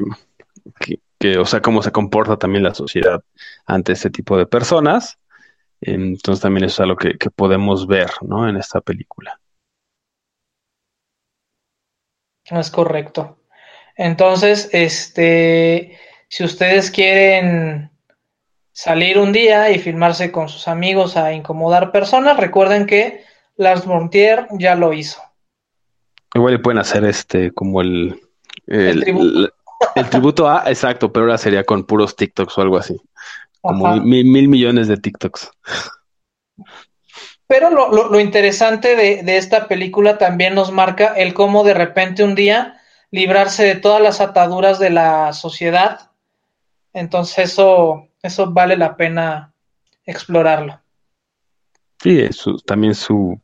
o 1.38 1.44
sea, 1.44 1.60
cómo 1.60 1.82
se 1.82 1.92
comporta 1.92 2.36
también 2.36 2.64
la 2.64 2.74
sociedad 2.74 3.22
ante 3.66 3.92
este 3.92 4.10
tipo 4.10 4.36
de 4.36 4.46
personas. 4.46 5.18
Entonces 5.80 6.42
también 6.42 6.64
eso 6.64 6.82
es 6.82 6.86
algo 6.86 6.96
que, 6.96 7.18
que 7.18 7.30
podemos 7.30 7.86
ver, 7.86 8.10
¿no? 8.22 8.48
En 8.48 8.56
esta 8.56 8.80
película. 8.80 9.38
Es 12.44 12.70
correcto. 12.70 13.38
Entonces, 13.96 14.68
este, 14.72 15.98
si 16.28 16.44
ustedes 16.44 16.90
quieren 16.90 17.90
salir 18.72 19.18
un 19.18 19.32
día 19.32 19.70
y 19.70 19.78
filmarse 19.78 20.32
con 20.32 20.48
sus 20.48 20.68
amigos 20.68 21.16
a 21.16 21.32
incomodar 21.32 21.92
personas, 21.92 22.36
recuerden 22.36 22.86
que 22.86 23.24
Lars 23.56 23.86
Montier 23.86 24.46
ya 24.58 24.74
lo 24.74 24.92
hizo. 24.92 25.22
Igual 26.34 26.54
le 26.54 26.58
pueden 26.58 26.78
hacer 26.78 27.04
este 27.04 27.52
como 27.52 27.80
el, 27.80 28.20
el, 28.66 29.02
tributo. 29.02 29.54
A, 30.48 30.64
exacto, 30.66 31.12
pero 31.12 31.26
ahora 31.26 31.38
sería 31.38 31.64
con 31.64 31.84
puros 31.84 32.16
TikToks 32.16 32.58
o 32.58 32.62
algo 32.62 32.76
así. 32.76 33.00
Como 33.60 33.96
mil, 33.96 34.24
mil, 34.26 34.48
millones 34.48 34.88
de 34.88 34.96
TikToks. 34.96 35.50
Pero 37.46 37.70
lo, 37.70 37.90
lo, 37.90 38.10
lo 38.10 38.20
interesante 38.20 38.96
de, 38.96 39.22
de, 39.22 39.36
esta 39.36 39.68
película 39.68 40.18
también 40.18 40.54
nos 40.54 40.72
marca 40.72 41.14
el 41.14 41.34
cómo 41.34 41.64
de 41.64 41.74
repente 41.74 42.24
un 42.24 42.34
día 42.34 42.80
librarse 43.10 43.64
de 43.64 43.74
todas 43.76 44.02
las 44.02 44.20
ataduras 44.20 44.78
de 44.78 44.90
la 44.90 45.32
sociedad. 45.32 46.10
Entonces 46.92 47.50
eso 47.50 48.08
eso 48.24 48.50
vale 48.50 48.78
la 48.78 48.96
pena 48.96 49.52
explorarlo. 50.06 50.80
Sí, 52.02 52.18
eso, 52.20 52.56
también 52.64 52.94
su... 52.94 53.38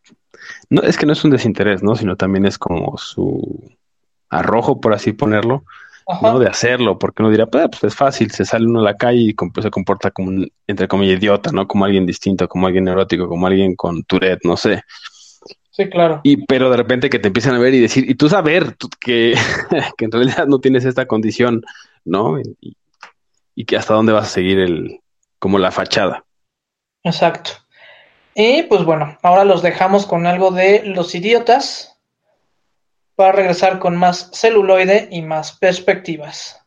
No, 0.71 0.83
es 0.83 0.97
que 0.97 1.05
no 1.05 1.13
es 1.13 1.23
un 1.23 1.31
desinterés, 1.31 1.83
¿no? 1.83 1.95
Sino 1.95 2.17
también 2.17 2.47
es 2.47 2.57
como 2.57 2.97
su 2.97 3.77
arrojo, 4.31 4.81
por 4.81 4.95
así 4.95 5.13
ponerlo, 5.13 5.65
¿no? 6.23 6.39
De 6.39 6.47
hacerlo, 6.47 6.99
porque 6.99 7.23
uno 7.23 7.31
dirá, 7.31 7.47
pues, 7.47 7.69
pues, 7.69 7.93
es 7.93 7.95
fácil, 7.95 8.31
se 8.31 8.45
sale 8.45 8.67
uno 8.67 8.81
a 8.81 8.85
la 8.85 8.97
calle 8.97 9.21
y 9.21 9.33
pues, 9.35 9.65
se 9.65 9.71
comporta 9.71 10.11
como 10.11 10.29
un, 10.29 10.51
entre 10.67 10.89
comillas, 10.89 11.19
idiota, 11.19 11.51
¿no? 11.53 11.67
Como 11.67 11.85
alguien 11.85 12.07
distinto, 12.07 12.49
como 12.49 12.67
alguien 12.67 12.85
neurótico, 12.85 13.29
como 13.29 13.47
alguien 13.47 13.75
con 13.77 14.03
Tourette, 14.05 14.45
no 14.45 14.57
sé. 14.57 14.83
Sí, 15.71 15.89
claro. 15.89 16.21
Y 16.25 16.45
pero 16.47 16.71
de 16.71 16.77
repente 16.77 17.11
que 17.11 17.19
te 17.19 17.29
empiezan 17.29 17.55
a 17.55 17.59
ver 17.59 17.75
y 17.75 17.81
decir, 17.81 18.09
y 18.09 18.15
tú 18.15 18.29
saber 18.29 18.77
que, 18.99 19.35
que 19.97 20.05
en 20.05 20.13
realidad 20.13 20.47
no 20.47 20.59
tienes 20.59 20.85
esta 20.85 21.07
condición, 21.07 21.63
¿no? 22.05 22.39
Y, 22.41 22.77
y 23.55 23.65
que 23.65 23.77
hasta 23.77 23.95
dónde 23.95 24.13
vas 24.13 24.25
a 24.25 24.33
seguir 24.33 24.59
el, 24.59 25.01
como 25.39 25.59
la 25.59 25.71
fachada. 25.71 26.25
Exacto. 27.03 27.53
Y 28.35 28.63
pues 28.65 28.85
bueno, 28.85 29.19
ahora 29.23 29.45
los 29.45 29.63
dejamos 29.63 30.07
con 30.07 30.27
algo 30.27 30.51
de 30.51 30.83
los 30.85 31.15
idiotas 31.15 31.90
para 33.21 33.33
regresar 33.33 33.79
con 33.81 33.99
más 33.99 34.31
celuloide 34.33 35.07
y 35.11 35.21
más 35.21 35.53
perspectivas. 35.53 36.60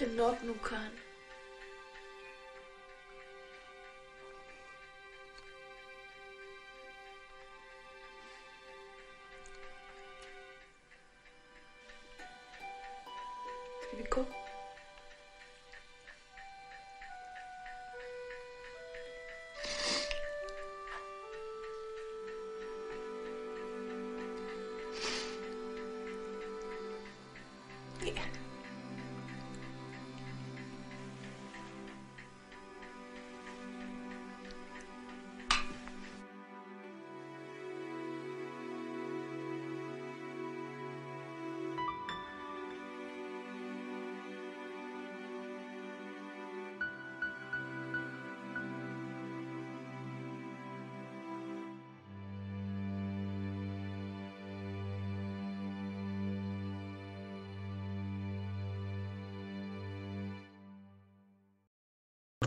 den 0.00 0.16
Nordlukan. 0.16 1.05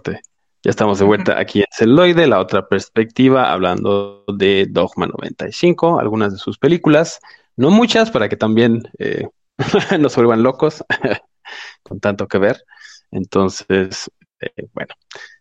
Ya 0.06 0.70
estamos 0.72 1.00
de 1.00 1.06
vuelta 1.06 1.40
aquí 1.40 1.60
en 1.60 1.66
Celoide, 1.72 2.28
la 2.28 2.40
otra 2.40 2.68
perspectiva, 2.68 3.52
hablando 3.52 4.26
de 4.28 4.68
Dogma 4.70 5.08
95, 5.08 6.00
algunas 6.00 6.34
de 6.34 6.38
sus 6.38 6.58
películas, 6.58 7.20
no 7.56 7.72
muchas, 7.72 8.12
para 8.12 8.28
que 8.28 8.36
también 8.36 8.84
eh, 9.00 9.28
no 10.00 10.10
se 10.10 10.20
vuelvan 10.20 10.44
locos 10.44 10.84
con 11.84 12.00
tanto 12.00 12.28
que 12.28 12.38
ver. 12.38 12.64
Entonces, 13.12 14.12
eh, 14.42 14.68
bueno, 14.74 14.94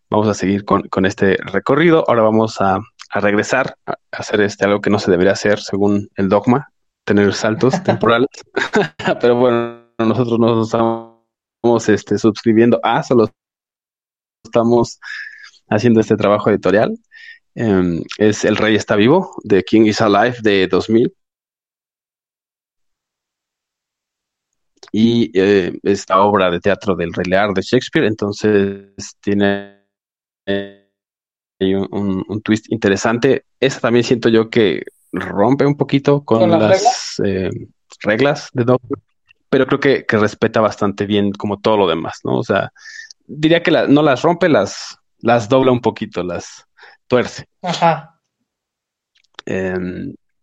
vamos 0.09 0.29
a 0.29 0.35
seguir 0.35 0.65
con, 0.65 0.83
con, 0.89 1.05
este 1.05 1.37
recorrido. 1.37 2.05
Ahora 2.09 2.23
vamos 2.23 2.61
a, 2.61 2.79
a 3.11 3.21
regresar 3.21 3.77
a 3.87 3.97
hacer 4.13 4.41
este 4.41 4.65
algo 4.65 4.81
que 4.81 4.91
no 4.91 4.99
se 4.99 5.11
debería 5.11 5.33
hacer 5.33 5.61
según 5.61 6.09
el 6.17 6.29
dogma, 6.29 6.73
tener 7.05 7.35
saltos 7.35 7.83
temporales. 7.85 8.29
Pero 9.21 9.37
bueno, 9.37 9.83
nosotros 9.99 10.39
nos 10.39 10.67
estamos 10.67 11.89
este, 11.89 12.19
suscribiendo 12.19 12.81
a 12.83 13.03
solo 13.03 13.29
estamos 14.49 15.01
haciendo 15.69 16.01
este 16.01 16.17
trabajo 16.17 16.51
editorial. 16.51 16.97
Eh, 17.55 18.03
es 18.19 18.45
El 18.45 18.57
Rey 18.57 18.75
está 18.75 18.97
vivo, 18.97 19.35
de 19.45 19.63
King 19.63 19.87
is 19.87 20.01
Alive 20.01 20.37
de 20.43 20.67
2000. 20.69 21.13
Y 24.93 25.31
eh, 25.39 25.79
esta 25.83 26.21
obra 26.23 26.51
de 26.51 26.61
teatro 26.61 26.95
del 26.97 27.13
Rey 27.13 27.27
Lear 27.27 27.53
de 27.53 27.63
Shakespeare, 27.63 28.07
entonces 28.07 28.91
tiene 29.21 29.85
eh, 30.47 30.89
un, 31.61 32.25
un, 32.27 32.43
twist 32.43 32.73
interesante. 32.73 33.45
Esa 33.61 33.81
también 33.81 34.05
siento 34.05 34.29
yo 34.29 34.49
que 34.49 34.85
rompe 35.13 35.67
un 35.67 35.77
poquito 35.77 36.25
con, 36.25 36.41
¿Con 36.41 36.51
las, 36.51 36.61
las 36.61 36.71
reglas? 36.71 37.23
Eh, 37.25 37.51
reglas 38.03 38.49
de 38.53 38.65
Dogma, 38.65 38.99
pero 39.51 39.67
creo 39.67 39.81
que, 39.81 40.07
que 40.07 40.19
respeta 40.19 40.61
bastante 40.61 41.07
bien 41.07 41.33
como 41.33 41.61
todo 41.61 41.77
lo 41.77 41.89
demás, 41.89 42.21
¿no? 42.25 42.39
O 42.39 42.45
sea, 42.45 42.73
diría 43.29 43.63
que 43.63 43.71
la, 43.71 43.87
no 43.87 44.03
las 44.03 44.23
rompe, 44.23 44.49
las, 44.49 44.99
las 45.19 45.49
dobla 45.49 45.71
un 45.71 45.81
poquito, 45.81 46.23
las 46.25 46.67
tuerce. 47.07 47.47
Ajá. 47.63 48.21
Eh, 49.47 49.77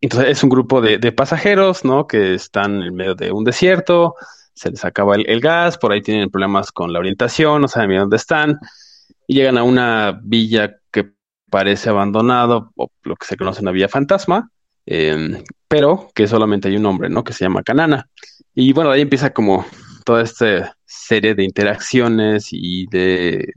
entonces 0.02 0.30
es 0.30 0.44
un 0.44 0.50
grupo 0.50 0.82
de, 0.82 0.98
de, 0.98 1.12
pasajeros, 1.12 1.84
¿no? 1.84 2.08
Que 2.08 2.36
están 2.36 2.82
en 2.84 2.96
medio 2.96 3.16
de 3.16 3.32
un 3.32 3.44
desierto, 3.44 4.16
se 4.54 4.70
les 4.70 4.86
acaba 4.86 5.16
el, 5.16 5.28
el, 5.30 5.42
gas, 5.42 5.78
por 5.78 5.92
ahí 5.92 6.02
tienen 6.02 6.30
problemas 6.30 6.72
con 6.72 6.94
la 6.94 7.00
orientación, 7.00 7.62
no 7.62 7.68
saben 7.68 7.90
bien 7.90 8.02
dónde 8.02 8.18
están, 8.18 8.60
y 9.28 9.36
llegan 9.36 9.58
a 9.58 9.64
una 9.64 10.20
villa 10.24 10.76
que 10.92 11.12
parece 11.50 11.90
abandonado, 11.90 12.72
o 12.76 12.90
lo 13.04 13.16
que 13.16 13.26
se 13.26 13.38
conoce 13.38 13.62
una 13.62 13.72
villa 13.72 13.90
fantasma, 13.90 14.50
eh, 14.86 15.44
pero 15.68 16.10
que 16.14 16.28
solamente 16.28 16.68
hay 16.68 16.78
un 16.78 16.86
hombre, 16.86 17.10
¿no? 17.10 17.24
Que 17.24 17.34
se 17.34 17.46
llama 17.46 17.64
Canana. 17.64 18.08
Y 18.54 18.74
bueno, 18.74 18.92
ahí 18.92 19.02
empieza 19.02 19.32
como 19.32 19.66
toda 20.06 20.24
esta 20.24 20.78
serie 20.86 21.36
de 21.36 21.44
interacciones 21.44 22.50
y 22.52 22.88
de 22.88 23.54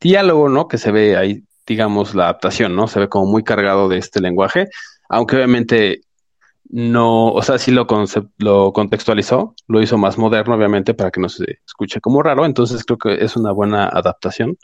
diálogo, 0.00 0.48
¿no? 0.48 0.68
Que 0.68 0.78
se 0.78 0.92
ve 0.92 1.16
ahí, 1.16 1.42
digamos, 1.66 2.14
la 2.14 2.24
adaptación, 2.24 2.76
¿no? 2.76 2.86
Se 2.86 3.00
ve 3.00 3.08
como 3.08 3.26
muy 3.26 3.42
cargado 3.42 3.88
de 3.88 3.98
este 3.98 4.20
lenguaje, 4.20 4.68
aunque 5.08 5.36
obviamente 5.36 6.02
no, 6.68 7.28
o 7.28 7.42
sea, 7.42 7.58
sí 7.58 7.70
lo, 7.70 7.86
lo 8.38 8.72
contextualizó, 8.72 9.54
lo 9.68 9.82
hizo 9.82 9.98
más 9.98 10.18
moderno, 10.18 10.54
obviamente, 10.54 10.94
para 10.94 11.10
que 11.10 11.20
no 11.20 11.28
se 11.28 11.60
escuche 11.66 12.00
como 12.00 12.22
raro, 12.22 12.44
entonces 12.44 12.84
creo 12.84 12.98
que 12.98 13.24
es 13.24 13.36
una 13.36 13.52
buena 13.52 13.88
adaptación. 13.88 14.56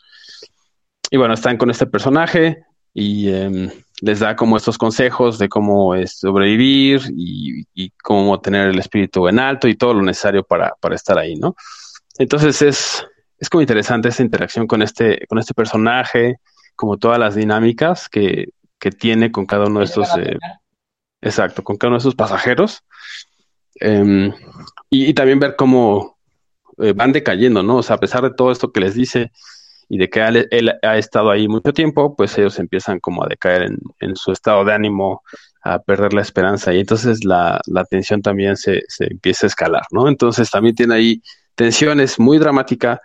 Y 1.10 1.16
bueno, 1.16 1.34
están 1.34 1.58
con 1.58 1.70
este 1.70 1.86
personaje 1.86 2.64
y 2.94 3.28
eh, 3.28 3.70
les 4.02 4.18
da 4.18 4.34
como 4.34 4.56
estos 4.56 4.78
consejos 4.78 5.38
de 5.38 5.48
cómo 5.48 5.94
es 5.94 6.18
sobrevivir 6.18 7.02
y, 7.16 7.64
y, 7.72 7.90
cómo 8.02 8.40
tener 8.40 8.68
el 8.68 8.78
espíritu 8.80 9.28
en 9.28 9.38
alto 9.38 9.68
y 9.68 9.76
todo 9.76 9.94
lo 9.94 10.02
necesario 10.02 10.42
para, 10.42 10.74
para 10.80 10.96
estar 10.96 11.16
ahí, 11.16 11.36
¿no? 11.36 11.54
Entonces 12.18 12.60
es, 12.62 13.06
es 13.38 13.48
como 13.48 13.62
interesante 13.62 14.08
esta 14.08 14.24
interacción 14.24 14.66
con 14.66 14.82
este, 14.82 15.24
con 15.28 15.38
este 15.38 15.54
personaje, 15.54 16.40
como 16.74 16.98
todas 16.98 17.20
las 17.20 17.36
dinámicas 17.36 18.08
que, 18.08 18.48
que 18.80 18.90
tiene 18.90 19.30
con 19.30 19.46
cada 19.46 19.66
uno 19.66 19.78
de 19.78 19.84
estos, 19.84 20.08
eh, 20.18 20.36
exacto, 21.20 21.62
con 21.62 21.76
cada 21.76 21.90
uno 21.90 21.98
de 21.98 22.02
esos 22.02 22.16
pasajeros. 22.16 22.82
Eh, 23.80 24.32
y, 24.90 25.06
y, 25.06 25.14
también 25.14 25.38
ver 25.38 25.54
cómo 25.54 26.18
eh, 26.78 26.92
van 26.92 27.12
decayendo, 27.12 27.62
¿no? 27.62 27.76
O 27.76 27.82
sea, 27.84 27.96
a 27.96 28.00
pesar 28.00 28.22
de 28.22 28.34
todo 28.34 28.50
esto 28.50 28.72
que 28.72 28.80
les 28.80 28.94
dice, 28.94 29.30
y 29.92 29.98
de 29.98 30.08
que 30.08 30.20
él, 30.20 30.48
él, 30.50 30.72
ha 30.80 30.96
estado 30.96 31.30
ahí 31.30 31.48
mucho 31.48 31.74
tiempo, 31.74 32.16
pues 32.16 32.38
ellos 32.38 32.58
empiezan 32.58 32.98
como 32.98 33.24
a 33.24 33.26
decaer 33.28 33.64
en, 33.64 33.78
en 34.00 34.16
su 34.16 34.32
estado 34.32 34.64
de 34.64 34.72
ánimo, 34.72 35.22
a 35.62 35.80
perder 35.80 36.14
la 36.14 36.22
esperanza 36.22 36.72
y 36.72 36.80
entonces 36.80 37.26
la, 37.26 37.60
la 37.66 37.84
tensión 37.84 38.22
también 38.22 38.56
se, 38.56 38.84
se, 38.88 39.04
empieza 39.04 39.44
a 39.44 39.48
escalar, 39.48 39.82
¿no? 39.90 40.08
Entonces 40.08 40.50
también 40.50 40.74
tiene 40.74 40.94
ahí 40.94 41.22
tensiones 41.54 42.18
muy 42.18 42.38
dramática, 42.38 43.02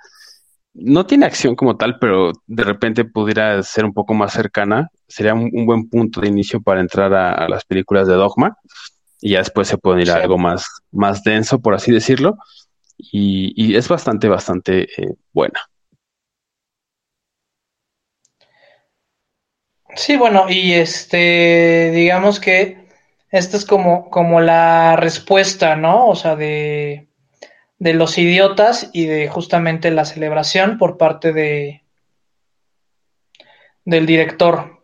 no 0.73 1.05
tiene 1.05 1.25
acción 1.25 1.57
como 1.57 1.75
tal, 1.75 1.99
pero 1.99 2.31
de 2.45 2.63
repente 2.63 3.03
pudiera 3.03 3.61
ser 3.63 3.83
un 3.83 3.93
poco 3.93 4.13
más 4.13 4.31
cercana, 4.31 4.89
sería 5.09 5.33
un, 5.33 5.49
un 5.51 5.65
buen 5.65 5.89
punto 5.89 6.21
de 6.21 6.29
inicio 6.29 6.61
para 6.61 6.79
entrar 6.79 7.13
a, 7.13 7.33
a, 7.33 7.49
las 7.49 7.65
películas 7.65 8.07
de 8.07 8.13
Dogma 8.13 8.55
y 9.19 9.31
ya 9.31 9.39
después 9.39 9.67
se 9.67 9.77
puede 9.77 10.03
ir 10.03 10.11
a 10.11 10.15
algo 10.23 10.37
más, 10.37 10.65
más 10.93 11.21
denso, 11.21 11.59
por 11.59 11.73
así 11.73 11.91
decirlo, 11.91 12.37
y, 12.97 13.51
y 13.61 13.75
es 13.75 13.89
bastante, 13.89 14.29
bastante 14.29 14.83
eh, 14.83 15.15
buena. 15.33 15.59
Sí, 19.95 20.17
bueno, 20.17 20.45
y 20.49 20.73
este, 20.73 21.91
digamos 21.93 22.39
que 22.39 22.87
esta 23.31 23.57
es 23.57 23.65
como, 23.65 24.09
como 24.09 24.41
la 24.41 24.95
respuesta, 24.95 25.75
¿no? 25.75 26.07
O 26.07 26.15
sea, 26.15 26.35
de, 26.35 27.07
de 27.79 27.93
los 27.93 28.17
idiotas 28.17 28.89
y 28.93 29.05
de 29.05 29.27
justamente 29.27 29.91
la 29.91 30.05
celebración 30.05 30.77
por 30.77 30.97
parte 30.97 31.33
de 31.33 31.83
del 33.85 34.05
director. 34.05 34.81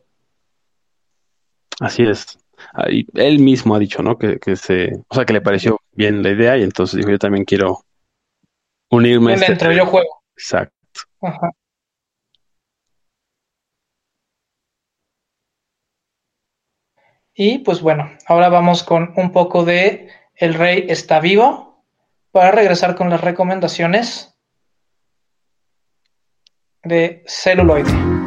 Así 1.79 2.03
es. 2.03 2.39
Ahí, 2.73 3.05
él 3.15 3.39
mismo 3.39 3.75
ha 3.75 3.79
dicho, 3.79 4.01
¿no? 4.01 4.17
Que, 4.17 4.39
que 4.39 4.55
se, 4.55 4.93
o 5.07 5.15
sea, 5.15 5.25
que 5.25 5.33
le 5.33 5.41
pareció 5.41 5.79
bien 5.91 6.23
la 6.23 6.29
idea 6.29 6.57
y 6.57 6.63
entonces 6.63 6.97
dijo, 6.97 7.09
yo 7.09 7.19
también 7.19 7.43
quiero 7.43 7.83
unirme. 8.89 9.33
Este 9.33 9.51
entre 9.51 9.75
yo 9.75 9.85
juego. 9.85 10.23
Exacto. 10.37 10.73
Ajá. 11.21 11.51
Y 17.35 17.59
pues 17.59 17.81
bueno, 17.81 18.11
ahora 18.27 18.49
vamos 18.49 18.83
con 18.83 19.13
un 19.15 19.31
poco 19.31 19.65
de 19.65 20.09
El 20.35 20.53
Rey 20.53 20.85
está 20.89 21.19
vivo 21.19 21.83
para 22.31 22.51
regresar 22.51 22.95
con 22.95 23.09
las 23.09 23.21
recomendaciones 23.21 24.35
de 26.83 27.23
celuloide. 27.27 28.22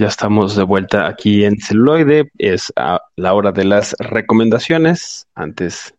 Ya 0.00 0.06
estamos 0.06 0.56
de 0.56 0.62
vuelta 0.62 1.06
aquí 1.06 1.44
en 1.44 1.60
celuloide. 1.60 2.30
Es 2.38 2.72
a 2.74 3.02
la 3.16 3.34
hora 3.34 3.52
de 3.52 3.64
las 3.64 3.94
recomendaciones 3.98 5.28
antes 5.34 5.94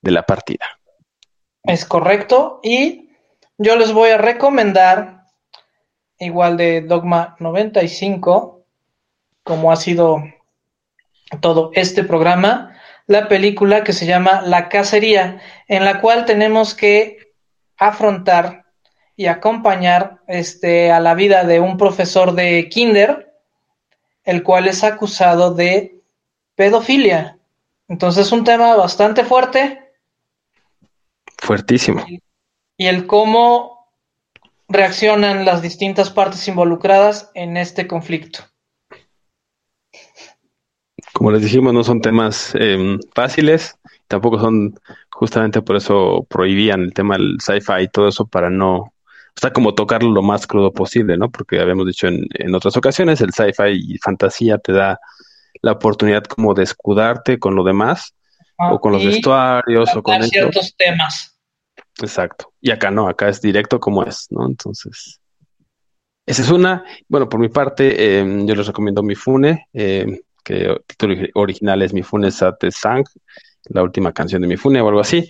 de 0.00 0.10
la 0.10 0.22
partida. 0.22 0.64
Es 1.62 1.84
correcto. 1.84 2.60
Y 2.62 3.10
yo 3.58 3.76
les 3.76 3.92
voy 3.92 4.08
a 4.08 4.16
recomendar, 4.16 5.26
igual 6.18 6.56
de 6.56 6.80
Dogma 6.80 7.36
95, 7.40 8.64
como 9.42 9.70
ha 9.70 9.76
sido 9.76 10.24
todo 11.40 11.72
este 11.74 12.04
programa, 12.04 12.74
la 13.06 13.28
película 13.28 13.84
que 13.84 13.92
se 13.92 14.06
llama 14.06 14.40
La 14.40 14.70
Cacería, 14.70 15.42
en 15.68 15.84
la 15.84 16.00
cual 16.00 16.24
tenemos 16.24 16.74
que 16.74 17.34
afrontar 17.76 18.64
y 19.14 19.26
acompañar 19.26 20.20
este, 20.26 20.90
a 20.90 21.00
la 21.00 21.12
vida 21.12 21.44
de 21.44 21.60
un 21.60 21.76
profesor 21.76 22.32
de 22.32 22.70
kinder 22.70 23.31
el 24.24 24.42
cual 24.42 24.68
es 24.68 24.84
acusado 24.84 25.54
de 25.54 26.00
pedofilia. 26.54 27.38
Entonces 27.88 28.26
es 28.26 28.32
un 28.32 28.44
tema 28.44 28.76
bastante 28.76 29.24
fuerte. 29.24 29.92
Fuertísimo. 31.38 32.04
Y 32.76 32.86
el 32.86 33.06
cómo 33.06 33.88
reaccionan 34.68 35.44
las 35.44 35.62
distintas 35.62 36.10
partes 36.10 36.46
involucradas 36.48 37.30
en 37.34 37.56
este 37.56 37.86
conflicto. 37.86 38.40
Como 41.12 41.30
les 41.30 41.42
dijimos, 41.42 41.74
no 41.74 41.84
son 41.84 42.00
temas 42.00 42.54
eh, 42.58 42.98
fáciles, 43.14 43.78
tampoco 44.08 44.38
son, 44.38 44.78
justamente 45.10 45.60
por 45.60 45.76
eso 45.76 46.26
prohibían 46.28 46.80
el 46.80 46.94
tema 46.94 47.16
del 47.16 47.36
sci-fi 47.40 47.82
y 47.82 47.88
todo 47.88 48.08
eso 48.08 48.26
para 48.26 48.48
no 48.48 48.94
está 49.34 49.52
como 49.52 49.74
tocarlo 49.74 50.10
lo 50.10 50.22
más 50.22 50.46
crudo 50.46 50.72
posible, 50.72 51.16
¿no? 51.16 51.30
Porque 51.30 51.60
habíamos 51.60 51.86
dicho 51.86 52.06
en, 52.06 52.26
en 52.34 52.54
otras 52.54 52.76
ocasiones, 52.76 53.20
el 53.20 53.32
sci-fi 53.32 53.70
y 53.94 53.98
fantasía 53.98 54.58
te 54.58 54.72
da 54.72 54.98
la 55.62 55.72
oportunidad 55.72 56.24
como 56.24 56.54
de 56.54 56.64
escudarte 56.64 57.38
con 57.38 57.54
lo 57.54 57.64
demás, 57.64 58.14
Ah, 58.58 58.74
o 58.74 58.80
con 58.80 58.92
los 58.92 59.04
vestuarios, 59.04 59.96
o 59.96 60.02
con 60.02 60.16
esto. 60.16 60.28
ciertos 60.28 60.74
temas. 60.76 61.36
Exacto. 62.00 62.52
Y 62.60 62.70
acá 62.70 62.90
no, 62.90 63.08
acá 63.08 63.28
es 63.28 63.40
directo 63.40 63.80
como 63.80 64.04
es, 64.04 64.26
¿no? 64.30 64.46
Entonces, 64.46 65.20
esa 66.26 66.42
es 66.42 66.50
una. 66.50 66.84
Bueno, 67.08 67.28
por 67.28 67.40
mi 67.40 67.48
parte, 67.48 68.20
eh, 68.20 68.42
yo 68.44 68.54
les 68.54 68.66
recomiendo 68.66 69.02
Mifune, 69.02 69.66
eh, 69.72 70.20
que 70.44 70.54
el 70.66 70.82
título 70.86 71.14
ori- 71.14 71.30
original 71.34 71.82
es 71.82 71.92
Mifune 71.92 72.30
Sate 72.30 72.70
Sang, 72.70 73.04
la 73.70 73.82
última 73.82 74.12
canción 74.12 74.42
de 74.42 74.48
Mifune 74.48 74.80
o 74.80 74.88
algo 74.88 75.00
así. 75.00 75.28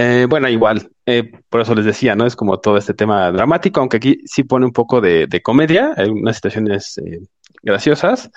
Eh, 0.00 0.26
bueno, 0.28 0.48
igual, 0.48 0.88
eh, 1.06 1.24
por 1.48 1.60
eso 1.60 1.74
les 1.74 1.84
decía, 1.84 2.14
¿no? 2.14 2.24
Es 2.24 2.36
como 2.36 2.60
todo 2.60 2.76
este 2.76 2.94
tema 2.94 3.32
dramático, 3.32 3.80
aunque 3.80 3.96
aquí 3.96 4.18
sí 4.26 4.44
pone 4.44 4.64
un 4.64 4.72
poco 4.72 5.00
de, 5.00 5.26
comedia, 5.42 5.92
hay 5.96 6.08
unas 6.08 6.36
situaciones 6.36 6.98
eh, 6.98 7.18
graciosas, 7.64 8.30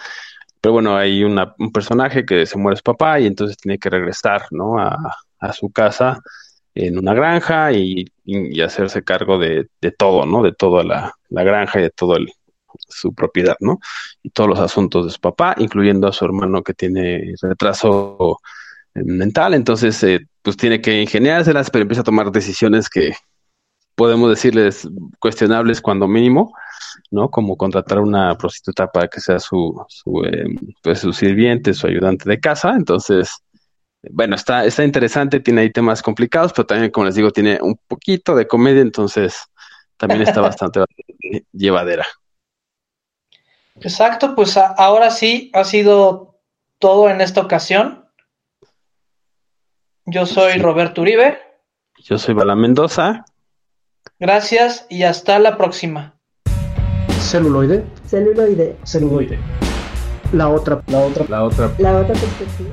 pero 0.59 0.73
bueno, 0.73 0.97
hay 0.97 1.23
una- 1.23 1.53
un 1.59 1.71
personaje 1.71 2.25
que 2.25 2.47
se 2.47 2.57
muere 2.57 2.77
su 2.77 2.83
papá 2.83 3.19
y 3.19 3.27
entonces 3.27 3.57
tiene 3.57 3.77
que 3.77 3.91
regresar, 3.91 4.45
¿no? 4.49 4.79
A, 4.79 4.97
su 5.53 5.69
casa 5.71 6.19
en 6.75 6.97
una 6.99 7.13
granja 7.13 7.71
y, 7.73 8.05
hacerse 8.63 9.03
cargo 9.03 9.37
de, 9.37 9.67
todo, 9.97 10.25
¿no? 10.25 10.41
De 10.43 10.53
toda 10.53 10.83
la, 10.83 11.13
la 11.29 11.43
granja 11.43 11.79
y 11.79 11.83
de 11.83 11.89
todo 11.91 12.15
su 12.89 13.13
propiedad, 13.13 13.55
¿no? 13.59 13.79
Y 14.23 14.31
todos 14.31 14.49
los 14.49 14.59
asuntos 14.59 15.05
de 15.05 15.11
su 15.11 15.19
papá, 15.19 15.55
incluyendo 15.59 16.07
a 16.07 16.13
su 16.13 16.25
hermano 16.25 16.63
que 16.63 16.73
tiene 16.73 17.35
retraso 17.41 18.39
mental, 18.95 19.53
entonces 19.53 20.01
eh, 20.03 20.19
pues 20.41 20.57
tiene 20.57 20.81
que 20.81 21.01
ingeniárselas, 21.01 21.69
pero 21.69 21.83
empieza 21.83 22.01
a 22.01 22.05
tomar 22.05 22.31
decisiones 22.31 22.89
que 22.89 23.13
podemos 23.95 24.29
decirles 24.29 24.87
cuestionables 25.19 25.81
cuando 25.81 26.07
mínimo, 26.07 26.53
¿no? 27.11 27.29
Como 27.31 27.57
contratar 27.57 27.99
a 27.99 28.01
una 28.01 28.37
prostituta 28.37 28.87
para 28.87 29.07
que 29.07 29.21
sea 29.21 29.39
su, 29.39 29.83
su, 29.89 30.23
eh, 30.25 30.45
pues, 30.83 30.99
su 30.99 31.13
sirviente, 31.13 31.73
su 31.73 31.87
ayudante 31.87 32.29
de 32.29 32.39
casa, 32.39 32.73
entonces 32.75 33.31
bueno, 34.11 34.35
está, 34.35 34.65
está 34.65 34.83
interesante, 34.83 35.39
tiene 35.39 35.61
ahí 35.61 35.71
temas 35.71 36.01
complicados, 36.01 36.53
pero 36.53 36.65
también, 36.65 36.91
como 36.91 37.05
les 37.05 37.15
digo, 37.15 37.31
tiene 37.31 37.59
un 37.61 37.79
poquito 37.87 38.35
de 38.35 38.47
comedia, 38.47 38.81
entonces 38.81 39.43
también 39.97 40.23
está 40.23 40.41
bastante, 40.41 40.79
bastante 40.79 41.45
llevadera. 41.51 42.05
Exacto, 43.79 44.35
pues 44.35 44.57
a- 44.57 44.67
ahora 44.77 45.11
sí 45.11 45.51
ha 45.53 45.63
sido 45.63 46.35
todo 46.79 47.09
en 47.09 47.21
esta 47.21 47.41
ocasión. 47.41 48.00
Yo 50.05 50.25
soy. 50.25 50.57
Roberto 50.59 51.01
Uribe. 51.01 51.37
Yo 52.03 52.17
soy 52.17 52.33
Bala 52.33 52.55
Mendoza. 52.55 53.25
Gracias 54.19 54.85
y 54.89 55.03
hasta 55.03 55.39
la 55.39 55.57
próxima. 55.57 56.15
Celuloide, 57.19 57.85
Celuloide. 58.07 58.77
celuloide. 58.83 59.39
La 60.33 60.49
otra, 60.49 60.81
la 60.87 60.99
otra, 60.99 61.25
la 61.29 61.43
otra 61.43 61.71
La 61.77 61.97
otra 61.97 62.13
perspectiva. 62.13 62.69